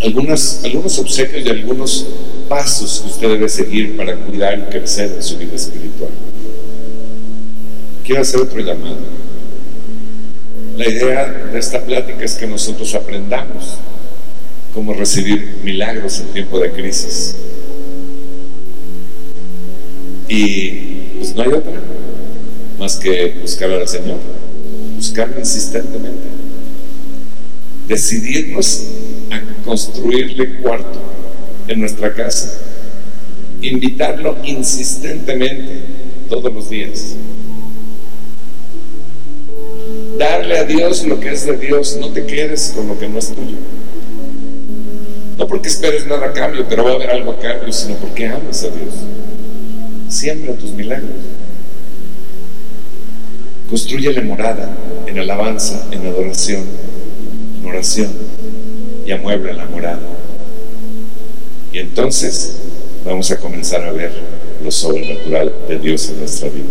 algunos 0.02 0.98
obsequios 0.98 1.46
y 1.46 1.48
algunos 1.48 2.06
pasos 2.48 3.00
que 3.00 3.10
usted 3.10 3.28
debe 3.28 3.48
seguir 3.48 3.96
para 3.96 4.16
cuidar 4.16 4.58
y 4.58 4.70
crecer 4.70 5.12
en 5.16 5.22
su 5.22 5.38
vida 5.38 5.54
espiritual. 5.54 6.10
Quiero 8.04 8.22
hacer 8.22 8.40
otro 8.40 8.60
llamado. 8.60 8.96
La 10.76 10.88
idea 10.88 11.26
de 11.52 11.58
esta 11.58 11.84
plática 11.84 12.24
es 12.24 12.34
que 12.34 12.46
nosotros 12.46 12.94
aprendamos 12.94 13.78
cómo 14.74 14.92
recibir 14.94 15.58
milagros 15.62 16.18
en 16.20 16.26
tiempo 16.28 16.58
de 16.58 16.72
crisis. 16.72 17.36
Y 20.28 21.01
pues 21.18 21.34
no 21.34 21.42
hay 21.42 21.48
otra 21.48 21.80
más 22.78 22.96
que 22.96 23.34
buscar 23.40 23.70
al 23.70 23.86
Señor, 23.86 24.18
buscarlo 24.96 25.38
insistentemente, 25.38 26.28
decidirnos 27.86 28.86
a 29.30 29.64
construirle 29.64 30.56
cuarto 30.60 31.00
en 31.68 31.80
nuestra 31.80 32.12
casa, 32.12 32.58
invitarlo 33.60 34.36
insistentemente 34.44 35.80
todos 36.28 36.52
los 36.52 36.68
días 36.68 37.14
darle 40.22 40.58
a 40.58 40.64
Dios 40.64 41.04
lo 41.04 41.18
que 41.18 41.32
es 41.32 41.46
de 41.46 41.56
Dios, 41.56 41.96
no 42.00 42.08
te 42.08 42.24
quedes 42.24 42.72
con 42.74 42.88
lo 42.88 42.98
que 42.98 43.08
no 43.08 43.18
es 43.18 43.28
tuyo. 43.28 43.56
No 45.38 45.46
porque 45.46 45.68
esperes 45.68 46.06
nada 46.06 46.26
a 46.26 46.32
cambio, 46.32 46.66
pero 46.68 46.84
va 46.84 46.92
a 46.92 46.94
haber 46.94 47.10
algo 47.10 47.32
a 47.32 47.38
cambio, 47.38 47.72
sino 47.72 47.96
porque 47.96 48.26
amas 48.28 48.62
a 48.62 48.68
Dios. 48.68 48.94
Siembra 50.12 50.52
tus 50.52 50.72
milagros. 50.72 51.08
Construye 53.70 54.12
la 54.12 54.20
morada 54.20 54.70
en 55.06 55.18
alabanza, 55.18 55.86
en 55.90 56.06
adoración, 56.06 56.64
en 57.58 57.66
oración 57.66 58.10
y 59.06 59.12
amuebla 59.12 59.54
la 59.54 59.64
morada. 59.64 60.02
Y 61.72 61.78
entonces 61.78 62.56
vamos 63.06 63.30
a 63.30 63.38
comenzar 63.38 63.84
a 63.84 63.92
ver 63.92 64.12
lo 64.62 64.70
sobrenatural 64.70 65.50
de 65.66 65.78
Dios 65.78 66.10
en 66.10 66.18
nuestra 66.18 66.50
vida. 66.50 66.66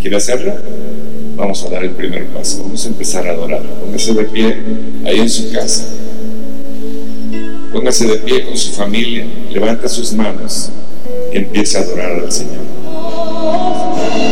¿Quiere 0.00 0.16
hacerlo? 0.16 0.54
vamos 1.36 1.62
a 1.64 1.68
dar 1.68 1.84
el 1.84 1.90
primer 1.90 2.28
paso, 2.28 2.62
vamos 2.62 2.82
a 2.82 2.88
empezar 2.88 3.28
a 3.28 3.32
adorar. 3.32 3.62
Póngase 3.62 4.14
de 4.14 4.24
pie 4.24 4.56
ahí 5.04 5.18
en 5.18 5.28
su 5.28 5.52
casa. 5.52 5.84
Póngase 7.74 8.06
de 8.06 8.16
pie 8.20 8.46
con 8.46 8.56
su 8.56 8.72
familia, 8.72 9.26
levanta 9.52 9.86
sus 9.86 10.14
manos 10.14 10.70
empiece 11.36 11.78
a 11.78 11.80
adorar 11.82 12.12
al 12.12 12.32
Señor. 12.32 12.64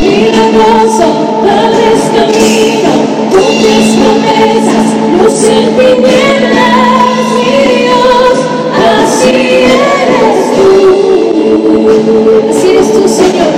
Milagroso, 0.00 1.04
abres 1.42 2.02
camino, 2.14 2.92
cumples 3.30 3.86
promesas, 3.96 4.88
luz 5.18 5.38
en 5.48 5.66
tinieblas, 5.76 7.24
mi 7.36 7.50
Dios, 7.74 8.36
así 8.72 9.34
eres 9.34 10.40
tú. 10.56 10.70
Así 12.50 12.66
eres 12.70 12.88
tú, 12.92 13.02
Señor. 13.08 13.52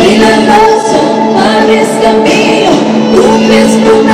Milagroso, 0.00 0.98
abres 1.38 1.88
camino, 2.02 2.72
cumples 3.14 3.70
promesas. 3.84 4.13